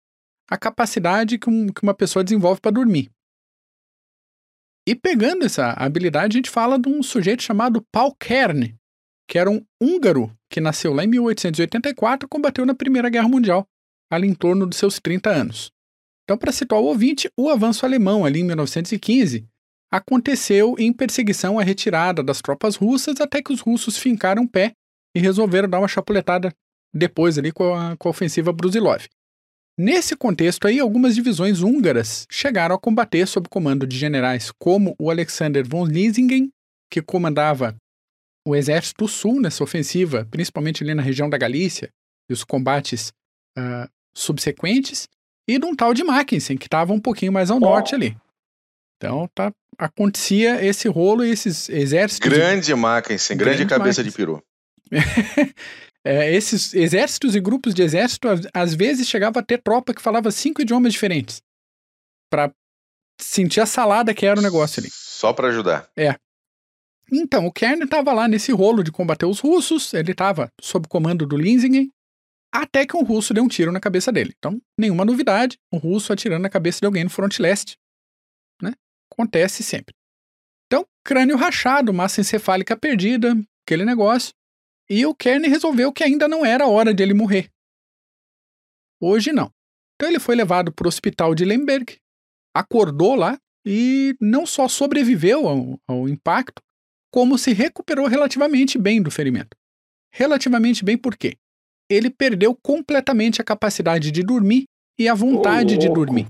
a 0.49 0.57
capacidade 0.57 1.37
que, 1.37 1.49
um, 1.49 1.67
que 1.67 1.83
uma 1.83 1.93
pessoa 1.93 2.23
desenvolve 2.23 2.61
para 2.61 2.71
dormir. 2.71 3.11
E 4.87 4.95
pegando 4.95 5.45
essa 5.45 5.73
habilidade, 5.73 6.37
a 6.37 6.39
gente 6.39 6.49
fala 6.49 6.79
de 6.79 6.87
um 6.87 7.03
sujeito 7.03 7.43
chamado 7.43 7.85
Paul 7.91 8.15
Kern, 8.15 8.73
que 9.27 9.37
era 9.37 9.49
um 9.49 9.61
húngaro 9.81 10.33
que 10.49 10.61
nasceu 10.61 10.93
lá 10.93 11.03
em 11.03 11.07
1884 11.07 12.25
e 12.25 12.29
combateu 12.29 12.65
na 12.65 12.73
Primeira 12.73 13.09
Guerra 13.09 13.27
Mundial, 13.27 13.67
ali 14.09 14.27
em 14.27 14.33
torno 14.33 14.65
dos 14.65 14.77
seus 14.77 14.97
30 14.99 15.29
anos. 15.29 15.71
Então, 16.27 16.37
para 16.37 16.51
situar 16.51 16.81
o 16.81 16.87
ouvinte, 16.87 17.31
o 17.39 17.49
avanço 17.49 17.85
alemão 17.85 18.25
ali 18.25 18.41
em 18.41 18.43
1915 18.43 19.47
aconteceu 19.89 20.75
em 20.77 20.91
perseguição 20.91 21.57
à 21.57 21.63
retirada 21.63 22.21
das 22.21 22.41
tropas 22.41 22.75
russas 22.75 23.21
até 23.21 23.41
que 23.41 23.53
os 23.53 23.61
russos 23.61 23.97
fincaram 23.97 24.45
pé 24.45 24.73
e 25.15 25.21
resolveram 25.21 25.69
dar 25.69 25.79
uma 25.79 25.87
chapuletada 25.87 26.53
depois 26.93 27.37
ali 27.37 27.53
com 27.53 27.73
a, 27.73 27.95
com 27.95 28.09
a 28.09 28.11
ofensiva 28.11 28.51
Brusilov. 28.51 29.05
Nesse 29.79 30.17
contexto 30.17 30.67
aí, 30.67 30.81
algumas 30.81 31.15
divisões 31.15 31.61
húngaras 31.61 32.27
chegaram 32.29 32.75
a 32.75 32.79
combater 32.79 33.25
sob 33.25 33.47
comando 33.47 33.87
de 33.87 33.97
generais 33.97 34.51
como 34.51 34.95
o 34.99 35.09
Alexander 35.09 35.65
von 35.65 35.85
Liesingen, 35.85 36.49
que 36.91 37.01
comandava 37.01 37.73
o 38.45 38.53
exército 38.53 39.07
sul 39.07 39.39
nessa 39.39 39.63
ofensiva, 39.63 40.27
principalmente 40.29 40.83
ali 40.83 40.93
na 40.93 41.01
região 41.01 41.29
da 41.29 41.37
Galícia, 41.37 41.89
e 42.29 42.33
os 42.33 42.43
combates 42.43 43.13
uh, 43.57 43.89
subsequentes, 44.13 45.07
e 45.47 45.57
de 45.57 45.65
um 45.65 45.75
tal 45.75 45.93
de 45.93 46.03
Mackensen, 46.03 46.57
que 46.57 46.67
estava 46.67 46.93
um 46.93 46.99
pouquinho 46.99 47.31
mais 47.31 47.49
ao 47.49 47.60
norte 47.60 47.95
ali. 47.95 48.17
Então 48.97 49.29
tá, 49.33 49.51
acontecia 49.77 50.63
esse 50.65 50.88
rolo 50.88 51.23
e 51.23 51.29
esses 51.29 51.69
exércitos. 51.69 52.29
Grande 52.29 52.73
Mackensen, 52.75 53.38
grande, 53.38 53.57
grande 53.57 53.69
cabeça 53.69 54.01
Mackensen. 54.01 54.12
de 54.12 54.15
peru. 54.15 54.43
é, 56.03 56.33
esses 56.33 56.73
exércitos 56.73 57.36
e 57.36 57.39
grupos 57.39 57.73
de 57.73 57.83
exército, 57.83 58.27
às 58.53 58.73
vezes 58.73 59.07
chegava 59.07 59.39
a 59.39 59.43
ter 59.43 59.62
tropa 59.62 59.93
que 59.93 60.01
falava 60.01 60.31
cinco 60.31 60.62
idiomas 60.62 60.93
diferentes. 60.93 61.41
para 62.29 62.51
sentir 63.19 63.62
a 63.62 63.65
salada 63.65 64.13
que 64.13 64.25
era 64.25 64.39
o 64.39 64.43
negócio 64.43 64.79
ali. 64.79 64.89
Só 64.91 65.33
para 65.33 65.47
ajudar. 65.47 65.89
É. 65.95 66.15
Então, 67.12 67.45
o 67.45 67.51
Kern 67.51 67.83
estava 67.83 68.12
lá 68.12 68.27
nesse 68.27 68.51
rolo 68.51 68.83
de 68.83 68.91
combater 68.91 69.25
os 69.25 69.39
russos, 69.39 69.93
ele 69.93 70.12
estava 70.12 70.51
sob 70.62 70.88
comando 70.88 71.25
do 71.25 71.38
Linzingen, 71.38 71.89
até 72.61 72.85
que 72.85 72.95
um 72.95 73.03
russo 73.03 73.33
deu 73.33 73.43
um 73.43 73.47
tiro 73.47 73.71
na 73.71 73.79
cabeça 73.79 74.11
dele. 74.11 74.33
Então, 74.37 74.61
nenhuma 74.77 75.05
novidade, 75.05 75.57
um 75.71 75.77
russo 75.77 76.11
atirando 76.11 76.43
na 76.43 76.49
cabeça 76.49 76.79
de 76.79 76.85
alguém 76.85 77.03
no 77.03 77.09
fronte 77.09 77.41
leste. 77.41 77.77
Né? 78.61 78.73
Acontece 79.11 79.63
sempre. 79.63 79.93
Então, 80.65 80.85
crânio 81.03 81.37
rachado, 81.37 81.93
massa 81.93 82.21
encefálica 82.21 82.75
perdida, 82.75 83.35
aquele 83.65 83.85
negócio. 83.85 84.33
E 84.89 85.05
o 85.05 85.13
Kern 85.13 85.47
resolveu 85.47 85.91
que 85.91 86.03
ainda 86.03 86.27
não 86.27 86.45
era 86.45 86.67
hora 86.67 86.93
de 86.93 87.03
ele 87.03 87.13
morrer. 87.13 87.49
Hoje 88.99 89.31
não. 89.31 89.51
Então 89.95 90.09
ele 90.09 90.19
foi 90.19 90.35
levado 90.35 90.71
para 90.71 90.85
o 90.85 90.87
hospital 90.87 91.35
de 91.35 91.43
Lemberg, 91.43 91.97
acordou 92.55 93.15
lá 93.15 93.37
e 93.65 94.15
não 94.21 94.45
só 94.45 94.67
sobreviveu 94.67 95.47
ao, 95.47 95.79
ao 95.87 96.07
impacto, 96.07 96.61
como 97.11 97.37
se 97.37 97.51
recuperou 97.51 98.07
relativamente 98.07 98.77
bem 98.77 99.01
do 99.01 99.11
ferimento. 99.11 99.57
Relativamente 100.11 100.83
bem 100.83 100.97
por 100.97 101.17
quê? 101.17 101.37
Ele 101.89 102.10
perdeu 102.10 102.56
completamente 102.56 103.41
a 103.41 103.45
capacidade 103.45 104.12
de 104.12 104.23
dormir 104.23 104.65
e 105.00 105.08
a 105.08 105.13
vontade 105.13 105.76
oh, 105.76 105.78
de 105.78 105.89
dormir. 105.89 106.28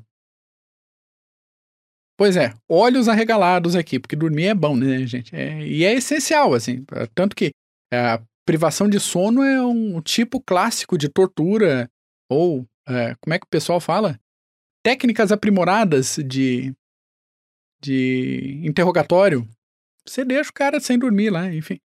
Pois 2.18 2.36
é, 2.36 2.54
olhos 2.70 3.08
arregalados 3.08 3.76
aqui, 3.76 4.00
porque 4.00 4.16
dormir 4.16 4.48
é 4.48 4.54
bom, 4.54 4.76
né, 4.76 5.06
gente? 5.06 5.36
É, 5.36 5.62
e 5.66 5.84
é 5.84 5.94
essencial, 5.94 6.54
assim. 6.54 6.84
Tanto 7.14 7.36
que 7.36 7.52
a 7.94 8.22
privação 8.46 8.90
de 8.90 9.00
sono 9.00 9.44
é 9.44 9.64
um 9.64 10.02
tipo 10.02 10.42
clássico 10.42 10.98
de 10.98 11.10
tortura, 11.10 11.90
ou, 12.30 12.66
é, 12.88 13.16
como 13.22 13.34
é 13.34 13.40
que 13.40 13.46
o 13.46 13.50
pessoal 13.50 13.80
fala? 13.80 14.20
Técnicas 14.84 15.32
aprimoradas 15.32 16.18
de, 16.26 16.74
de 17.82 18.62
interrogatório 18.64 19.48
você 20.10 20.24
deixa 20.24 20.50
o 20.50 20.54
cara 20.54 20.80
sem 20.80 20.98
dormir 20.98 21.30
lá, 21.30 21.54
enfim. 21.54 21.80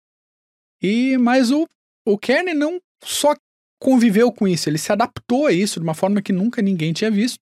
E 0.82 1.16
mas 1.18 1.50
o 1.50 1.66
o 2.06 2.18
Kern 2.18 2.54
não 2.54 2.80
só 3.04 3.34
conviveu 3.80 4.32
com 4.32 4.46
isso, 4.46 4.68
ele 4.68 4.78
se 4.78 4.92
adaptou 4.92 5.46
a 5.46 5.52
isso 5.52 5.80
de 5.80 5.84
uma 5.84 5.94
forma 5.94 6.22
que 6.22 6.32
nunca 6.32 6.62
ninguém 6.62 6.92
tinha 6.92 7.10
visto. 7.10 7.40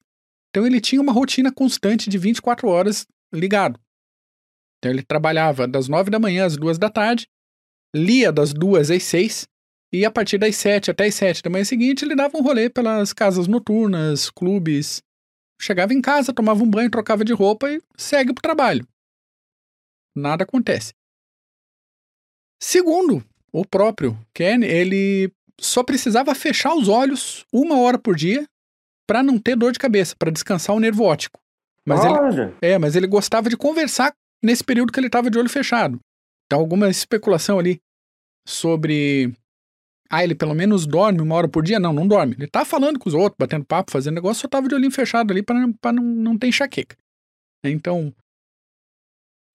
Então 0.50 0.66
ele 0.66 0.80
tinha 0.80 1.00
uma 1.00 1.12
rotina 1.12 1.52
constante 1.52 2.08
de 2.08 2.18
24 2.18 2.68
horas 2.68 3.06
ligado. 3.32 3.78
Então 4.78 4.90
ele 4.92 5.02
trabalhava 5.02 5.66
das 5.66 5.88
9 5.88 6.10
da 6.10 6.18
manhã 6.18 6.46
às 6.46 6.56
2 6.56 6.78
da 6.78 6.90
tarde, 6.90 7.26
lia 7.94 8.32
das 8.32 8.52
2 8.52 8.90
às 8.90 9.02
6 9.02 9.46
e 9.92 10.04
a 10.04 10.10
partir 10.10 10.38
das 10.38 10.56
7 10.56 10.90
até 10.90 11.06
as 11.06 11.14
7 11.14 11.42
da 11.42 11.50
manhã 11.50 11.64
seguinte 11.64 12.04
ele 12.04 12.14
dava 12.14 12.36
um 12.36 12.42
rolê 12.42 12.68
pelas 12.68 13.12
casas 13.12 13.46
noturnas, 13.46 14.30
clubes. 14.30 15.02
Chegava 15.60 15.94
em 15.94 16.02
casa, 16.02 16.34
tomava 16.34 16.62
um 16.62 16.70
banho, 16.70 16.90
trocava 16.90 17.24
de 17.24 17.32
roupa 17.32 17.70
e 17.70 17.80
segue 17.96 18.34
pro 18.34 18.42
trabalho 18.42 18.86
nada 20.16 20.44
acontece. 20.44 20.94
Segundo, 22.60 23.22
o 23.52 23.64
próprio 23.64 24.18
Ken, 24.32 24.64
ele 24.64 25.30
só 25.60 25.82
precisava 25.82 26.34
fechar 26.34 26.74
os 26.74 26.88
olhos 26.88 27.44
uma 27.52 27.78
hora 27.78 27.98
por 27.98 28.16
dia 28.16 28.46
para 29.06 29.22
não 29.22 29.38
ter 29.38 29.56
dor 29.56 29.72
de 29.72 29.78
cabeça, 29.78 30.14
para 30.18 30.30
descansar 30.30 30.74
o 30.74 30.80
nervo 30.80 31.04
óptico. 31.04 31.38
Mas 31.86 32.04
ele, 32.04 32.54
é, 32.60 32.78
mas 32.78 32.96
ele 32.96 33.06
gostava 33.06 33.48
de 33.48 33.56
conversar 33.56 34.12
nesse 34.42 34.64
período 34.64 34.92
que 34.92 34.98
ele 34.98 35.06
estava 35.06 35.30
de 35.30 35.38
olho 35.38 35.48
fechado. 35.48 36.00
Então, 36.46 36.58
alguma 36.58 36.88
especulação 36.90 37.58
ali 37.58 37.80
sobre. 38.46 39.32
Ah, 40.10 40.22
ele 40.22 40.34
pelo 40.34 40.54
menos 40.54 40.86
dorme 40.86 41.20
uma 41.20 41.34
hora 41.34 41.48
por 41.48 41.64
dia? 41.64 41.80
Não, 41.80 41.92
não 41.92 42.06
dorme. 42.06 42.34
Ele 42.38 42.46
tá 42.48 42.64
falando 42.64 42.98
com 42.98 43.08
os 43.08 43.14
outros, 43.14 43.36
batendo 43.38 43.64
papo, 43.64 43.90
fazendo 43.90 44.14
negócio, 44.14 44.42
só 44.42 44.48
tava 44.48 44.68
de 44.68 44.74
olhinho 44.74 44.90
fechado 44.90 45.32
ali 45.32 45.42
para 45.42 45.92
não, 45.92 46.02
não 46.02 46.38
ter 46.38 46.48
enxaqueca. 46.48 46.96
Então, 47.64 48.12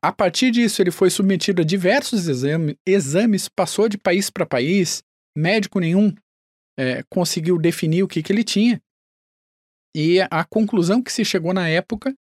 a 0.04 0.12
partir 0.12 0.52
disso, 0.52 0.82
ele 0.82 0.92
foi 0.92 1.10
submetido 1.10 1.62
a 1.62 1.66
diversos 1.66 2.28
exame, 2.28 2.78
exames, 2.86 3.48
passou 3.48 3.88
de 3.88 3.98
país 3.98 4.30
para 4.30 4.46
país, 4.46 5.04
médico 5.36 5.80
nenhum 5.80 6.14
é, 6.78 7.04
conseguiu 7.10 7.58
definir 7.58 8.04
o 8.04 8.08
que, 8.08 8.24
que 8.24 8.32
ele 8.32 8.44
tinha. 8.44 8.82
E 9.96 10.22
a 10.22 10.46
conclusão 10.46 11.02
que 11.02 11.12
se 11.12 11.26
chegou 11.26 11.54
na 11.54 11.68
época 11.68 12.16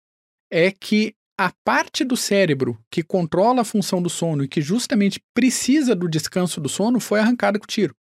é 0.50 0.72
que 0.72 1.14
a 1.38 1.52
parte 1.64 2.04
do 2.04 2.16
cérebro 2.16 2.78
que 2.90 3.02
controla 3.02 3.62
a 3.62 3.64
função 3.64 4.02
do 4.02 4.10
sono 4.10 4.44
e 4.44 4.48
que 4.48 4.60
justamente 4.60 5.20
precisa 5.34 5.94
do 5.94 6.08
descanso 6.08 6.60
do 6.60 6.68
sono 6.68 7.00
foi 7.00 7.20
arrancada 7.20 7.58
com 7.58 7.64
o 7.64 7.68
tiro. 7.68 7.94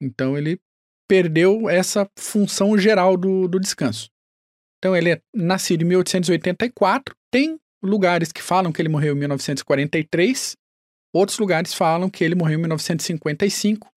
Então 0.00 0.36
ele 0.36 0.60
perdeu 1.08 1.68
essa 1.68 2.08
função 2.16 2.78
geral 2.78 3.16
do, 3.16 3.48
do 3.48 3.58
descanso. 3.58 4.08
Então 4.78 4.96
ele 4.96 5.10
é 5.12 5.22
nascido 5.34 5.82
em 5.82 5.86
1884, 5.86 7.14
tem 7.30 7.58
lugares 7.82 8.30
que 8.30 8.42
falam 8.42 8.72
que 8.72 8.80
ele 8.80 8.88
morreu 8.88 9.16
em 9.16 9.18
1943, 9.18 10.56
outros 11.12 11.38
lugares 11.38 11.74
falam 11.74 12.08
que 12.08 12.24
ele 12.24 12.34
morreu 12.34 12.58
em 12.58 12.62
1955. 12.62 13.88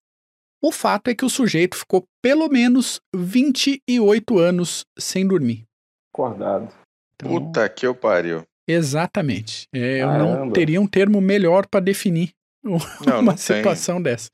O 0.62 0.72
fato 0.72 1.10
é 1.10 1.16
que 1.16 1.26
o 1.26 1.30
sujeito 1.30 1.78
ficou 1.78 2.08
pelo 2.22 2.48
menos 2.50 3.00
28 3.16 4.40
anos 4.40 4.86
sem 4.98 5.28
dormir. 5.28 5.66
Acordado. 6.14 6.74
Então, 7.16 7.30
Puta 7.30 7.70
que 7.70 7.86
eu 7.86 7.94
pariu. 7.94 8.44
Exatamente. 8.68 9.68
É, 9.74 10.02
eu 10.02 10.08
não 10.08 10.52
teria 10.52 10.82
um 10.82 10.88
termo 10.88 11.22
melhor 11.22 11.68
para 11.68 11.80
definir 11.80 12.34
não, 12.64 12.78
uma 13.20 13.22
não 13.22 13.38
situação 13.38 13.96
tem. 13.96 14.04
dessa. 14.04 14.30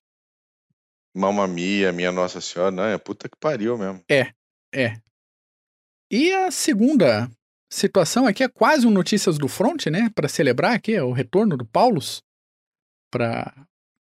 Mamamia, 1.13 1.91
minha 1.91 2.11
Nossa 2.11 2.39
Senhora, 2.39 2.71
não, 2.71 2.85
é 2.85 2.97
puta 2.97 3.27
que 3.27 3.35
pariu 3.37 3.77
mesmo. 3.77 4.01
É, 4.09 4.31
é. 4.73 4.93
E 6.09 6.31
a 6.31 6.49
segunda 6.49 7.29
situação 7.69 8.25
aqui 8.25 8.43
é 8.43 8.47
quase 8.47 8.87
um 8.87 8.91
Notícias 8.91 9.37
do 9.37 9.49
Front, 9.49 9.87
né? 9.87 10.09
Para 10.15 10.29
celebrar 10.29 10.73
aqui 10.73 10.97
o 10.99 11.11
retorno 11.11 11.57
do 11.57 11.65
Paulus 11.65 12.23
para 13.11 13.53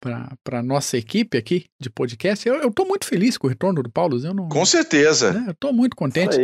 para 0.02 0.64
nossa 0.64 0.98
equipe 0.98 1.38
aqui 1.38 1.66
de 1.80 1.90
podcast. 1.90 2.48
Eu, 2.48 2.56
eu 2.56 2.72
tô 2.72 2.86
muito 2.86 3.06
feliz 3.06 3.38
com 3.38 3.48
o 3.48 3.50
retorno 3.50 3.84
do 3.84 3.92
Paulus. 3.92 4.24
Eu 4.24 4.34
não, 4.34 4.48
com 4.48 4.66
certeza. 4.66 5.34
Né, 5.34 5.46
eu 5.50 5.54
tô 5.54 5.74
muito 5.74 5.96
contente. 5.96 6.38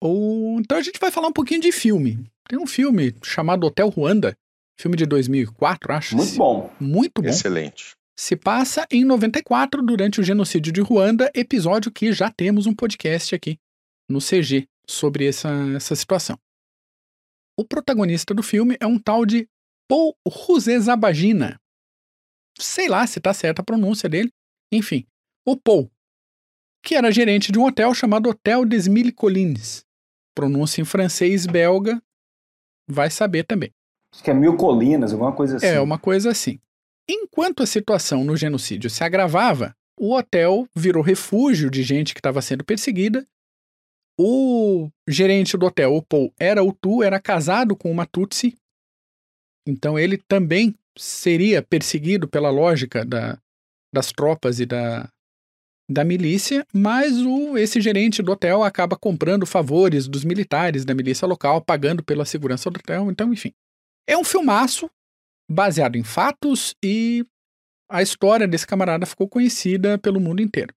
Ou, 0.00 0.58
então 0.58 0.76
a 0.76 0.82
gente 0.82 0.98
vai 0.98 1.10
falar 1.10 1.28
um 1.28 1.32
pouquinho 1.32 1.60
de 1.60 1.70
filme. 1.70 2.24
Tem 2.48 2.58
um 2.58 2.66
filme 2.66 3.14
chamado 3.22 3.64
Hotel 3.64 3.88
Ruanda, 3.88 4.36
filme 4.80 4.96
de 4.96 5.06
2004, 5.06 5.92
acho. 5.92 6.16
Muito 6.16 6.36
bom. 6.36 6.72
Muito 6.80 7.22
bom. 7.22 7.28
Excelente. 7.28 7.92
Se 8.18 8.34
passa 8.34 8.86
em 8.90 9.04
94, 9.04 9.80
durante 9.80 10.20
o 10.20 10.24
genocídio 10.24 10.72
de 10.72 10.80
Ruanda, 10.80 11.30
episódio 11.34 11.92
que 11.92 12.12
já 12.12 12.30
temos 12.30 12.66
um 12.66 12.74
podcast 12.74 13.34
aqui 13.34 13.58
no 14.08 14.18
CG 14.18 14.66
sobre 14.88 15.26
essa, 15.26 15.50
essa 15.76 15.94
situação. 15.94 16.36
O 17.56 17.64
protagonista 17.64 18.34
do 18.34 18.42
filme 18.42 18.76
é 18.80 18.86
um 18.86 18.98
tal 18.98 19.24
de 19.24 19.48
Paul 19.88 20.14
Rusesabagina. 20.26 21.58
Sei 22.58 22.88
lá 22.88 23.06
se 23.06 23.20
tá 23.20 23.32
certa 23.32 23.62
a 23.62 23.64
pronúncia 23.64 24.08
dele. 24.08 24.30
Enfim, 24.72 25.06
o 25.46 25.56
Paul, 25.56 25.90
que 26.84 26.94
era 26.94 27.10
gerente 27.10 27.50
de 27.50 27.58
um 27.58 27.64
hotel 27.64 27.94
chamado 27.94 28.28
Hotel 28.28 28.64
des 28.64 28.86
Mille 28.86 29.12
Collines. 29.12 29.84
Pronúncia 30.34 30.82
em 30.82 30.84
francês 30.84 31.46
belga, 31.46 32.00
vai 32.88 33.10
saber 33.10 33.44
também. 33.44 33.72
Acho 34.12 34.22
que 34.22 34.30
é 34.30 34.34
Mil 34.34 34.56
Colinas, 34.56 35.12
alguma 35.12 35.32
coisa 35.32 35.56
assim. 35.56 35.66
É, 35.66 35.80
uma 35.80 35.98
coisa 35.98 36.30
assim. 36.30 36.60
Enquanto 37.08 37.62
a 37.62 37.66
situação 37.66 38.24
no 38.24 38.36
genocídio 38.36 38.90
se 38.90 39.02
agravava, 39.02 39.74
o 39.98 40.14
hotel 40.14 40.68
virou 40.76 41.02
refúgio 41.02 41.70
de 41.70 41.82
gente 41.82 42.12
que 42.12 42.20
estava 42.20 42.42
sendo 42.42 42.64
perseguida 42.64 43.26
o 44.18 44.90
gerente 45.08 45.56
do 45.56 45.66
hotel, 45.66 45.94
o 45.94 46.02
Paul, 46.02 46.32
era 46.38 46.64
o 46.64 46.72
Tu, 46.72 47.04
era 47.04 47.20
casado 47.20 47.76
com 47.76 47.90
uma 47.90 48.04
Tutsi. 48.04 48.58
Então 49.68 49.98
ele 49.98 50.16
também 50.16 50.74
seria 50.96 51.62
perseguido 51.62 52.26
pela 52.26 52.48
lógica 52.48 53.04
da, 53.04 53.38
das 53.92 54.10
tropas 54.10 54.58
e 54.60 54.64
da, 54.64 55.10
da 55.90 56.04
milícia, 56.04 56.66
mas 56.72 57.18
o, 57.18 57.58
esse 57.58 57.78
gerente 57.78 58.22
do 58.22 58.32
hotel 58.32 58.62
acaba 58.62 58.96
comprando 58.96 59.44
favores 59.44 60.08
dos 60.08 60.24
militares 60.24 60.86
da 60.86 60.94
milícia 60.94 61.28
local, 61.28 61.60
pagando 61.60 62.02
pela 62.02 62.24
segurança 62.24 62.70
do 62.70 62.78
hotel. 62.78 63.10
Então, 63.10 63.30
enfim. 63.30 63.52
É 64.08 64.16
um 64.16 64.24
filmaço 64.24 64.90
baseado 65.50 65.96
em 65.96 66.02
fatos 66.02 66.74
e 66.82 67.26
a 67.90 68.00
história 68.02 68.48
desse 68.48 68.66
camarada 68.66 69.04
ficou 69.04 69.28
conhecida 69.28 69.98
pelo 69.98 70.18
mundo 70.18 70.40
inteiro. 70.40 70.74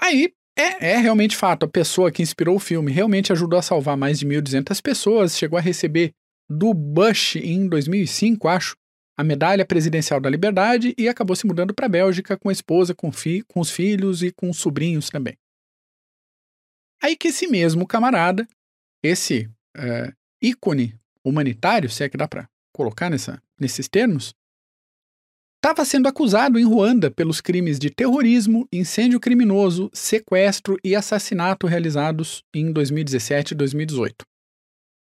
Aí 0.00 0.34
é, 0.58 0.94
é 0.94 0.96
realmente 0.96 1.36
fato. 1.36 1.64
A 1.64 1.68
pessoa 1.68 2.10
que 2.10 2.22
inspirou 2.22 2.56
o 2.56 2.60
filme 2.60 2.90
realmente 2.90 3.32
ajudou 3.32 3.56
a 3.56 3.62
salvar 3.62 3.96
mais 3.96 4.18
de 4.18 4.26
1.200 4.26 4.82
pessoas, 4.82 5.38
chegou 5.38 5.56
a 5.56 5.62
receber 5.62 6.12
do 6.52 6.74
Bush 6.74 7.36
em 7.36 7.66
2005, 7.66 8.46
acho, 8.48 8.76
a 9.16 9.24
Medalha 9.24 9.64
Presidencial 9.64 10.20
da 10.20 10.30
Liberdade 10.30 10.94
e 10.98 11.08
acabou 11.08 11.36
se 11.36 11.46
mudando 11.46 11.74
para 11.74 11.86
a 11.86 11.88
Bélgica 11.88 12.36
com 12.36 12.48
a 12.48 12.52
esposa, 12.52 12.94
com, 12.94 13.12
fi 13.12 13.42
com 13.42 13.60
os 13.60 13.70
filhos 13.70 14.22
e 14.22 14.30
com 14.32 14.50
os 14.50 14.58
sobrinhos 14.58 15.10
também. 15.10 15.36
Aí 17.02 17.16
que 17.16 17.28
esse 17.28 17.46
mesmo 17.46 17.86
camarada, 17.86 18.46
esse 19.02 19.50
é, 19.76 20.12
ícone 20.40 20.94
humanitário, 21.24 21.90
se 21.90 22.04
é 22.04 22.08
que 22.08 22.16
dá 22.16 22.28
para 22.28 22.48
colocar 22.72 23.10
nessa, 23.10 23.42
nesses 23.58 23.88
termos, 23.88 24.34
estava 25.56 25.84
sendo 25.84 26.08
acusado 26.08 26.58
em 26.58 26.64
Ruanda 26.64 27.10
pelos 27.10 27.40
crimes 27.40 27.78
de 27.78 27.90
terrorismo, 27.90 28.66
incêndio 28.72 29.20
criminoso, 29.20 29.90
sequestro 29.92 30.76
e 30.82 30.94
assassinato 30.94 31.66
realizados 31.66 32.42
em 32.54 32.72
2017 32.72 33.52
e 33.52 33.56
2018. 33.56 34.31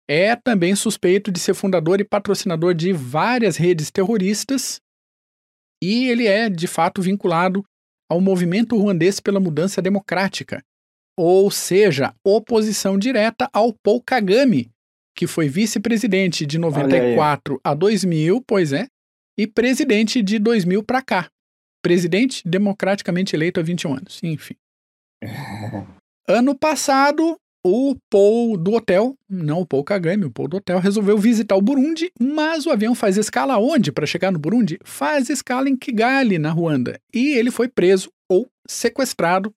É 0.09 0.35
também 0.35 0.75
suspeito 0.75 1.31
de 1.31 1.39
ser 1.39 1.53
fundador 1.53 2.01
e 2.01 2.03
patrocinador 2.03 2.73
de 2.73 2.91
várias 2.91 3.55
redes 3.55 3.89
terroristas 3.89 4.81
e 5.83 6.07
ele 6.07 6.27
é, 6.27 6.49
de 6.49 6.65
fato, 6.65 7.01
vinculado 7.01 7.61
ao 8.09 8.21
movimento 8.21 8.77
ruandês 8.77 9.19
pela 9.19 9.37
mudança 9.37 9.81
democrática, 9.81 10.63
ou 11.17 11.51
seja, 11.51 12.15
oposição 12.23 12.97
direta 12.97 13.49
ao 13.51 13.73
Paul 13.73 14.01
Kagame, 14.01 14.71
que 15.13 15.27
foi 15.27 15.49
vice-presidente 15.49 16.45
de 16.45 16.57
94 16.57 17.59
a 17.61 17.73
2000, 17.73 18.41
pois 18.47 18.71
é, 18.71 18.87
e 19.37 19.45
presidente 19.45 20.21
de 20.21 20.39
2000 20.39 20.83
para 20.83 21.01
cá. 21.01 21.29
Presidente 21.81 22.41
democraticamente 22.47 23.35
eleito 23.35 23.59
há 23.59 23.63
21 23.63 23.95
anos, 23.95 24.21
enfim. 24.23 24.55
ano 26.29 26.57
passado, 26.57 27.37
o 27.65 27.95
Paul 28.10 28.58
do 28.58 28.73
hotel, 28.73 29.17
não 29.30 29.62
o 29.62 29.65
Paul 29.65 29.84
Kagame, 29.84 30.26
o 30.26 30.32
Paul 30.32 30.49
do 30.49 30.58
hotel, 30.58 30.80
resolveu 30.80 31.17
visitar 31.17 31.56
o 31.56 31.62
Burundi, 31.62 32.12
mas 32.19 32.65
o 32.65 32.71
avião 32.71 32.93
faz 32.93 33.17
escala 33.17 33.58
onde 33.58 33.91
para 33.91 34.06
chegar 34.06 34.32
no 34.32 34.39
Burundi? 34.39 34.78
Faz 34.84 35.30
escala 35.30 35.69
em 35.69 35.78
Kigali, 35.78 36.38
na 36.38 36.52
Ruanda. 36.52 36.99
E 37.13 37.30
ele 37.38 37.49
foi 37.49 37.69
preso 37.69 38.12
ou 38.30 38.52
sequestrado 38.67 39.54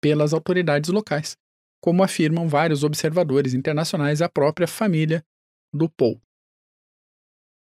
pelas 0.00 0.34
autoridades 0.34 0.90
locais, 0.90 1.36
como 1.80 2.02
afirmam 2.02 2.48
vários 2.48 2.84
observadores 2.84 3.54
internacionais 3.54 4.20
e 4.20 4.24
a 4.24 4.28
própria 4.28 4.66
família 4.66 5.24
do 5.72 5.88
Paul. 5.88 6.20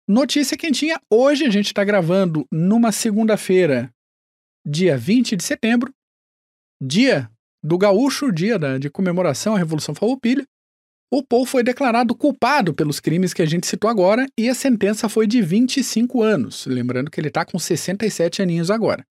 Notícia 0.07 0.57
quentinha: 0.57 1.01
hoje 1.09 1.45
a 1.45 1.49
gente 1.49 1.67
está 1.67 1.83
gravando 1.83 2.45
numa 2.51 2.91
segunda-feira, 2.91 3.91
dia 4.65 4.95
20 4.95 5.35
de 5.35 5.43
setembro, 5.43 5.93
dia 6.79 7.29
do 7.63 7.77
Gaúcho, 7.77 8.31
dia 8.31 8.57
da, 8.57 8.77
de 8.77 8.89
comemoração 8.89 9.55
à 9.55 9.57
Revolução 9.57 9.93
Farroupilha. 9.93 10.45
O 11.11 11.23
Paul 11.23 11.45
foi 11.45 11.63
declarado 11.63 12.15
culpado 12.15 12.73
pelos 12.73 12.99
crimes 12.99 13.33
que 13.33 13.41
a 13.41 13.45
gente 13.45 13.65
citou 13.65 13.89
agora 13.89 14.27
e 14.37 14.47
a 14.47 14.53
sentença 14.53 15.09
foi 15.09 15.25
de 15.25 15.41
25 15.41 16.21
anos, 16.21 16.67
lembrando 16.67 17.09
que 17.09 17.19
ele 17.19 17.29
está 17.29 17.43
com 17.43 17.57
67 17.57 18.41
aninhos 18.43 18.69
agora. 18.69 19.03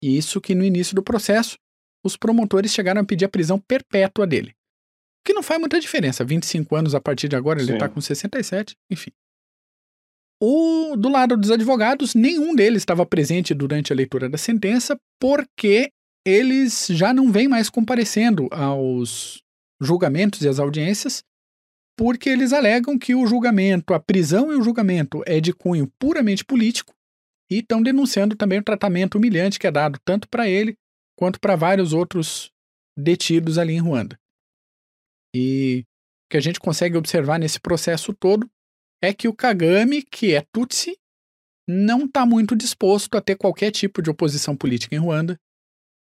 Isso 0.00 0.40
que 0.40 0.54
no 0.54 0.64
início 0.64 0.94
do 0.94 1.02
processo 1.02 1.56
os 2.04 2.16
promotores 2.16 2.72
chegaram 2.72 3.00
a 3.00 3.04
pedir 3.04 3.24
a 3.24 3.28
prisão 3.28 3.58
perpétua 3.58 4.26
dele. 4.26 4.50
O 4.50 5.26
que 5.26 5.32
não 5.32 5.42
faz 5.42 5.58
muita 5.58 5.80
diferença. 5.80 6.24
25 6.24 6.76
anos 6.76 6.94
a 6.94 7.00
partir 7.00 7.26
de 7.28 7.34
agora, 7.34 7.60
ele 7.60 7.72
está 7.72 7.88
com 7.88 8.00
67, 8.00 8.76
enfim. 8.88 9.10
O, 10.40 10.94
do 10.96 11.08
lado 11.08 11.36
dos 11.36 11.50
advogados, 11.50 12.14
nenhum 12.14 12.54
deles 12.54 12.82
estava 12.82 13.04
presente 13.04 13.54
durante 13.54 13.92
a 13.92 13.96
leitura 13.96 14.28
da 14.28 14.38
sentença, 14.38 14.96
porque 15.18 15.90
eles 16.26 16.88
já 16.90 17.14
não 17.14 17.30
vêm 17.30 17.46
mais 17.46 17.70
comparecendo 17.70 18.48
aos 18.50 19.40
julgamentos 19.80 20.42
e 20.42 20.48
às 20.48 20.58
audiências, 20.58 21.22
porque 21.96 22.28
eles 22.28 22.52
alegam 22.52 22.98
que 22.98 23.14
o 23.14 23.26
julgamento, 23.28 23.94
a 23.94 24.00
prisão 24.00 24.52
e 24.52 24.56
o 24.56 24.62
julgamento 24.62 25.22
é 25.24 25.40
de 25.40 25.52
cunho 25.52 25.88
puramente 26.00 26.44
político 26.44 26.92
e 27.48 27.58
estão 27.58 27.80
denunciando 27.80 28.34
também 28.34 28.58
o 28.58 28.64
tratamento 28.64 29.18
humilhante 29.18 29.56
que 29.56 29.68
é 29.68 29.70
dado 29.70 30.00
tanto 30.04 30.28
para 30.28 30.48
ele 30.48 30.76
quanto 31.16 31.38
para 31.38 31.54
vários 31.54 31.92
outros 31.92 32.50
detidos 32.98 33.56
ali 33.56 33.74
em 33.74 33.80
Ruanda. 33.80 34.18
E 35.34 35.84
o 36.26 36.30
que 36.32 36.36
a 36.36 36.40
gente 36.40 36.58
consegue 36.58 36.96
observar 36.96 37.38
nesse 37.38 37.60
processo 37.60 38.12
todo 38.12 38.50
é 39.00 39.14
que 39.14 39.28
o 39.28 39.34
Kagame, 39.34 40.02
que 40.02 40.34
é 40.34 40.42
Tutsi, 40.52 40.98
não 41.68 42.06
está 42.06 42.26
muito 42.26 42.56
disposto 42.56 43.16
a 43.16 43.20
ter 43.20 43.36
qualquer 43.36 43.70
tipo 43.70 44.02
de 44.02 44.10
oposição 44.10 44.56
política 44.56 44.96
em 44.96 44.98
Ruanda, 44.98 45.38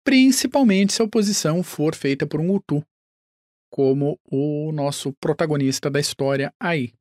principalmente 0.06 0.92
se 0.92 1.02
a 1.02 1.04
oposição 1.04 1.64
for 1.64 1.94
feita 1.94 2.26
por 2.26 2.40
um 2.40 2.54
Hutu, 2.54 2.80
como 3.68 4.16
o 4.30 4.70
nosso 4.72 5.12
protagonista 5.20 5.90
da 5.90 5.98
história 5.98 6.54
aí. 6.60 6.92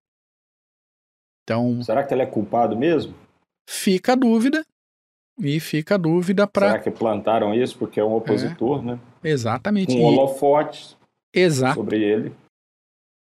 Então, 1.43 1.83
será 1.83 2.03
que 2.03 2.11
ele 2.11 2.23
é 2.23 2.25
culpado 2.25 2.75
mesmo? 2.75 3.13
Fica 3.69 4.13
a 4.13 4.15
dúvida, 4.15 4.65
e 5.39 5.59
fica 5.59 5.95
a 5.95 5.97
dúvida 5.97 6.47
para. 6.47 6.71
Será 6.71 6.83
que 6.83 6.89
plantaram 6.89 7.53
isso 7.53 7.77
porque 7.77 7.99
é 7.99 8.03
um 8.03 8.15
opositor, 8.15 8.79
é, 8.79 8.85
né? 8.85 8.99
Exatamente. 9.23 9.93
Com 9.93 10.01
um 10.01 10.05
holofote 10.05 10.97
Exato. 11.33 11.75
sobre 11.75 12.01
ele. 12.01 12.33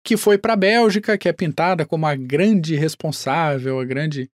Que 0.03 0.17
foi 0.17 0.37
para 0.37 0.53
a 0.53 0.57
Bélgica, 0.57 1.17
que 1.17 1.29
é 1.29 1.33
pintada 1.33 1.85
como 1.85 2.05
a 2.05 2.15
grande 2.15 2.75
responsável, 2.75 3.79
a 3.79 3.85
grande 3.85 4.29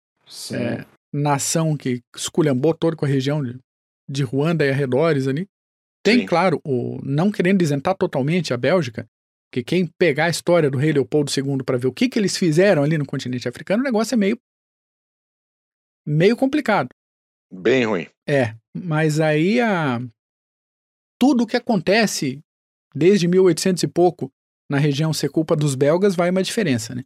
é, 0.52 0.86
nação 1.12 1.76
que 1.76 2.00
esculhambou 2.16 2.72
toda 2.74 2.96
com 2.96 3.04
a 3.04 3.08
região 3.08 3.42
de, 3.42 3.58
de 4.08 4.22
Ruanda 4.22 4.64
e 4.64 4.70
arredores 4.70 5.26
ali. 5.26 5.48
Tem, 6.02 6.20
Sim. 6.20 6.26
claro, 6.26 6.60
o, 6.64 7.00
não 7.02 7.30
querendo 7.30 7.62
isentar 7.62 7.96
totalmente 7.96 8.52
a 8.52 8.56
Bélgica, 8.56 9.08
que 9.50 9.62
quem 9.62 9.86
pegar 9.98 10.26
a 10.26 10.30
história 10.30 10.70
do 10.70 10.76
rei 10.76 10.92
Leopoldo 10.92 11.30
II 11.34 11.62
para 11.64 11.78
ver 11.78 11.86
o 11.86 11.92
que, 11.92 12.08
que 12.08 12.18
eles 12.18 12.36
fizeram 12.36 12.82
ali 12.82 12.98
no 12.98 13.06
continente 13.06 13.48
africano, 13.48 13.82
o 13.82 13.84
negócio 13.84 14.14
é 14.14 14.16
meio 14.16 14.38
meio 16.06 16.36
complicado. 16.36 16.88
Bem 17.50 17.86
ruim. 17.86 18.06
É, 18.28 18.54
mas 18.76 19.20
aí 19.20 19.60
a 19.60 20.00
tudo 21.18 21.44
o 21.44 21.46
que 21.46 21.56
acontece 21.56 22.40
desde 22.94 23.26
1800 23.26 23.82
e 23.84 23.88
pouco 23.88 24.30
na 24.68 24.78
região 24.78 25.12
ser 25.12 25.30
culpa 25.30 25.56
dos 25.56 25.74
belgas 25.74 26.14
vai 26.14 26.30
uma 26.30 26.42
diferença, 26.42 26.94
né? 26.94 27.04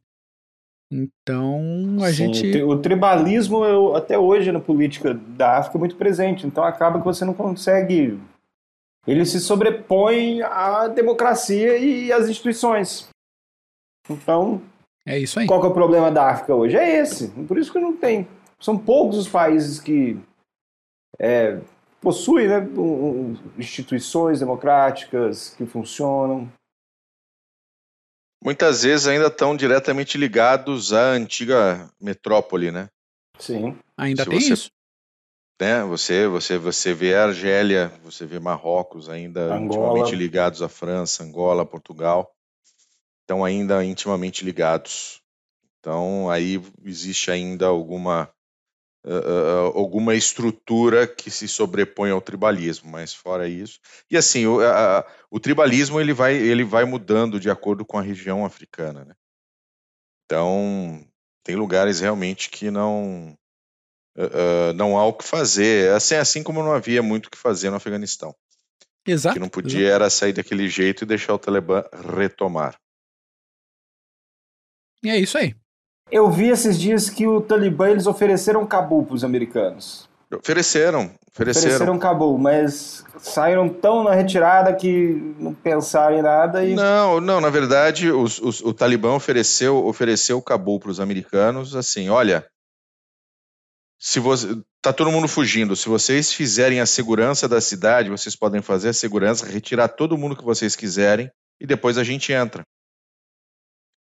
Então 0.90 1.98
a 2.03 2.09
Sim, 2.09 2.33
gente. 2.33 2.62
O 2.62 2.79
tribalismo 2.79 3.64
eu, 3.64 3.94
até 3.94 4.18
hoje 4.18 4.51
na 4.51 4.61
política 4.61 5.12
da 5.12 5.59
África 5.59 5.77
é 5.77 5.81
muito 5.81 5.96
presente. 5.96 6.46
Então 6.46 6.64
acaba 6.64 6.98
que 6.98 7.05
você 7.05 7.24
não 7.24 7.35
consegue. 7.35 8.18
Ele 9.07 9.24
se 9.24 9.40
sobrepõe 9.40 10.42
à 10.42 10.88
democracia 10.88 11.77
e 11.79 12.12
às 12.12 12.29
instituições. 12.29 13.09
Então. 14.09 14.62
É 15.07 15.18
isso 15.18 15.40
aí. 15.40 15.46
Qual 15.46 15.62
é 15.62 15.66
o 15.66 15.72
problema 15.72 16.11
da 16.11 16.31
África 16.31 16.55
hoje? 16.55 16.77
É 16.77 17.01
esse. 17.01 17.29
Por 17.29 17.59
isso 17.59 17.72
que 17.72 17.79
não 17.79 17.96
tem. 17.96 18.27
São 18.61 18.77
poucos 18.77 19.16
os 19.16 19.29
países 19.29 19.81
que 19.81 20.18
é, 21.18 21.59
possui 22.01 22.46
né, 22.46 22.66
instituições 23.59 24.40
democráticas 24.40 25.55
que 25.57 25.64
funcionam. 25.66 26.51
Muitas 28.42 28.83
vezes 28.83 29.07
ainda 29.07 29.27
estão 29.27 29.57
diretamente 29.57 30.16
ligados 30.16 30.92
à 30.92 31.11
antiga 31.11 31.90
metrópole, 32.01 32.70
né? 32.70 32.88
Sim. 33.38 33.77
Ainda 33.96 34.24
Se 34.24 34.31
tem 34.31 34.40
você, 34.40 34.53
isso? 34.53 34.70
Né, 35.61 35.83
você, 35.83 36.29
você, 36.29 36.57
você 36.57 36.94
vê 36.94 37.14
a 37.16 37.24
Argélia, 37.24 37.92
você 38.05 38.24
vê 38.24 38.38
Marrocos 38.38 39.09
ainda 39.09 39.53
Angola. 39.55 39.64
intimamente 39.64 40.14
ligados 40.14 40.62
à 40.62 40.68
França, 40.68 41.24
Angola, 41.24 41.66
Portugal. 41.66 42.33
Estão 43.22 43.44
ainda 43.44 43.85
intimamente 43.85 44.44
ligados. 44.44 45.20
Então 45.81 46.31
aí 46.31 46.62
existe 46.85 47.31
ainda 47.31 47.66
alguma 47.66 48.31
uh, 49.09 49.79
alguma 49.79 50.14
estrutura 50.14 51.07
que 51.07 51.31
se 51.31 51.49
sobrepõe 51.49 52.11
ao 52.11 52.21
tribalismo, 52.21 52.90
mas 52.90 53.14
fora 53.14 53.49
isso. 53.49 53.81
E 54.11 54.16
assim, 54.16 54.47
o, 54.47 54.59
o 55.31 55.40
tribalismo 55.40 56.01
ele 56.01 56.12
vai, 56.12 56.35
ele 56.35 56.64
vai 56.64 56.85
mudando 56.85 57.40
de 57.40 57.51
acordo 57.51 57.85
com 57.85 57.99
a 57.99 58.03
região 58.03 58.44
africana. 58.44 59.05
Né? 59.05 59.14
Então, 60.27 61.05
tem 61.42 61.57
lugares 61.57 62.01
realmente 62.01 62.51
que 62.51 62.71
não. 62.71 63.37
Uh, 64.16 64.73
não 64.75 64.99
há 64.99 65.07
o 65.07 65.12
que 65.12 65.25
fazer. 65.25 65.92
Assim, 65.92 66.16
assim 66.16 66.42
como 66.42 66.62
não 66.62 66.73
havia 66.73 67.03
muito 67.03 67.27
o 67.27 67.31
que 67.31 67.38
fazer 67.38 67.71
no 67.71 67.77
Afeganistão. 67.77 68.35
Exato. 69.07 69.35
Que 69.35 69.40
não 69.40 69.49
podia 69.49 69.81
exato. 69.81 69.94
era 69.94 70.11
sair 70.11 70.33
daquele 70.33 70.68
jeito 70.68 71.05
e 71.05 71.07
deixar 71.07 71.35
o 71.35 71.38
Talibã 71.38 71.85
retomar. 72.14 72.79
E 75.03 75.09
é 75.09 75.16
isso 75.16 75.38
aí. 75.38 75.55
Eu 76.11 76.31
vi 76.31 76.49
esses 76.49 76.79
dias 76.79 77.11
que 77.11 77.27
o 77.27 77.40
Talibã 77.40 77.90
eles 77.90 78.07
ofereceram 78.07 78.66
Cabul 78.66 79.05
para 79.05 79.14
os 79.14 79.25
americanos. 79.25 80.09
Ofereceram, 80.33 81.11
ofereceram. 81.31 81.66
Ofereceram 81.66 81.99
Cabul, 81.99 82.38
mas 82.38 83.05
saíram 83.18 83.68
tão 83.68 84.05
na 84.05 84.14
retirada 84.14 84.75
que 84.75 85.35
não 85.38 85.55
pensaram 85.55 86.18
em 86.18 86.23
nada 86.23 86.64
e... 86.64 86.75
Não, 86.75 87.21
não, 87.21 87.40
na 87.40 87.51
verdade 87.51 88.11
os, 88.11 88.38
os, 88.38 88.61
o 88.61 88.73
Talibã 88.75 89.14
ofereceu, 89.14 89.87
ofereceu 89.87 90.40
Cabul 90.42 90.79
para 90.79 90.90
os 90.90 91.01
americanos 91.01 91.75
assim, 91.75 92.11
olha, 92.11 92.47
se 93.99 94.21
você, 94.21 94.49
tá 94.81 94.92
todo 94.92 95.11
mundo 95.11 95.27
fugindo, 95.27 95.75
se 95.75 95.88
vocês 95.88 96.33
fizerem 96.33 96.81
a 96.81 96.87
segurança 96.87 97.49
da 97.49 97.61
cidade, 97.61 98.11
vocês 98.11 98.37
podem 98.37 98.62
fazer 98.62 98.90
a 98.90 98.94
segurança, 98.94 99.47
retirar 99.47 99.88
todo 99.88 100.18
mundo 100.18 100.37
que 100.37 100.44
vocês 100.44 100.77
quiserem 100.77 101.31
e 101.61 101.66
depois 101.66 101.99
a 101.99 102.05
gente 102.05 102.33
entra. 102.33 102.62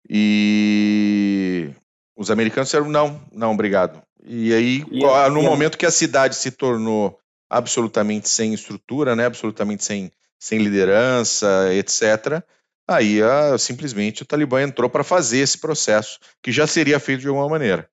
E 0.09 1.71
os 2.17 2.31
americanos 2.31 2.69
disseram 2.69 2.89
não, 2.89 3.21
não, 3.33 3.53
obrigado. 3.53 4.03
E 4.25 4.55
aí, 4.55 4.85
e 4.91 5.05
é, 5.05 5.29
no 5.31 5.43
momento 5.43 5.79
que 5.79 5.87
a 5.87 5.91
cidade 5.91 6.37
se 6.37 6.51
tornou 6.51 7.19
absolutamente 7.51 8.29
sem 8.29 8.55
estrutura, 8.55 9.17
né, 9.17 9.27
absolutamente 9.27 9.85
sem, 9.85 10.11
sem 10.39 10.59
liderança, 10.59 11.69
etc., 11.75 12.43
Aí 12.89 13.23
a, 13.23 13.57
simplesmente 13.59 14.23
o 14.23 14.27
Talibã 14.27 14.63
entrou 14.63 14.91
para 14.91 15.05
fazer 15.05 15.39
esse 15.39 15.59
processo, 15.59 16.19
que 16.43 16.51
já 16.51 16.67
seria 16.67 16.99
feito 16.99 17.21
de 17.21 17.29
alguma 17.29 17.49
maneira. 17.49 17.89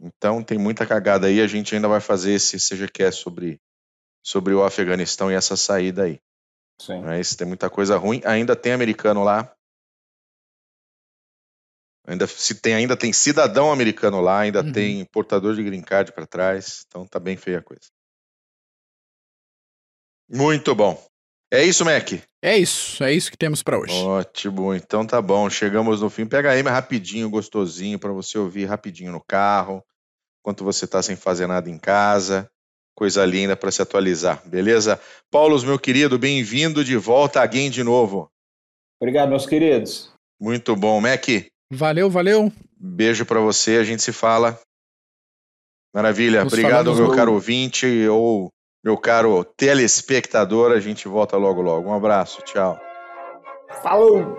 Então 0.00 0.42
tem 0.42 0.58
muita 0.58 0.86
cagada 0.86 1.26
aí, 1.26 1.40
a 1.40 1.46
gente 1.46 1.74
ainda 1.74 1.88
vai 1.88 2.00
fazer 2.00 2.32
esse 2.32 2.58
CGQ 2.58 3.12
sobre, 3.12 3.60
sobre 4.22 4.52
o 4.52 4.62
Afeganistão 4.62 5.30
e 5.30 5.34
essa 5.34 5.56
saída 5.56 6.04
aí. 6.04 6.20
Sim. 6.80 7.00
Mas 7.00 7.34
tem 7.34 7.46
muita 7.46 7.70
coisa 7.70 7.96
ruim. 7.96 8.20
Ainda 8.24 8.54
tem 8.54 8.72
americano 8.72 9.24
lá. 9.24 9.50
Ainda, 12.06 12.26
se 12.26 12.54
tem, 12.54 12.74
ainda 12.74 12.96
tem 12.96 13.12
cidadão 13.12 13.72
americano 13.72 14.20
lá, 14.20 14.40
ainda 14.40 14.62
uhum. 14.62 14.72
tem 14.72 15.04
portador 15.06 15.54
de 15.54 15.62
green 15.62 15.82
card 15.82 16.12
para 16.12 16.26
trás. 16.26 16.84
Então 16.86 17.06
tá 17.06 17.18
bem 17.18 17.36
feia 17.36 17.58
a 17.58 17.62
coisa. 17.62 17.86
Muito 20.28 20.74
bom. 20.74 21.04
É 21.52 21.62
isso, 21.64 21.84
Mac? 21.84 22.12
É 22.42 22.56
isso, 22.56 23.02
é 23.02 23.12
isso 23.12 23.30
que 23.30 23.36
temos 23.36 23.62
para 23.62 23.78
hoje. 23.78 23.92
Ótimo, 23.92 24.74
então 24.74 25.06
tá 25.06 25.20
bom. 25.22 25.48
Chegamos 25.48 26.00
no 26.00 26.10
fim. 26.10 26.26
Pega 26.26 26.50
aí, 26.50 26.62
rapidinho, 26.62 27.30
gostosinho, 27.30 27.98
para 27.98 28.12
você 28.12 28.38
ouvir 28.38 28.66
rapidinho 28.66 29.12
no 29.12 29.20
carro, 29.20 29.82
enquanto 30.40 30.64
você 30.64 30.86
tá 30.86 31.02
sem 31.02 31.16
fazer 31.16 31.46
nada 31.46 31.70
em 31.70 31.78
casa. 31.78 32.48
Coisa 32.96 33.24
linda 33.24 33.56
para 33.56 33.70
se 33.70 33.82
atualizar, 33.82 34.42
beleza? 34.48 34.98
Paulo, 35.30 35.60
meu 35.62 35.78
querido, 35.78 36.18
bem-vindo 36.18 36.82
de 36.82 36.96
volta 36.96 37.42
a 37.42 37.46
Game 37.46 37.68
de 37.68 37.82
novo. 37.82 38.30
Obrigado, 39.00 39.28
meus 39.28 39.44
queridos. 39.44 40.10
Muito 40.40 40.74
bom, 40.74 41.00
Mac. 41.00 41.26
Valeu, 41.72 42.08
valeu. 42.08 42.52
Beijo 42.78 43.26
para 43.26 43.40
você, 43.40 43.76
a 43.76 43.84
gente 43.84 44.02
se 44.02 44.12
fala. 44.12 44.58
Maravilha. 45.94 46.44
Nos 46.44 46.52
Obrigado, 46.52 46.94
meu 46.94 47.10
caro 47.10 47.32
ouvinte 47.32 48.06
ou 48.08 48.50
meu 48.84 48.96
caro 48.98 49.44
telespectador. 49.44 50.72
A 50.72 50.80
gente 50.80 51.08
volta 51.08 51.36
logo, 51.36 51.62
logo. 51.62 51.88
Um 51.88 51.94
abraço. 51.94 52.42
Tchau. 52.42 52.78
Falou! 53.82 54.38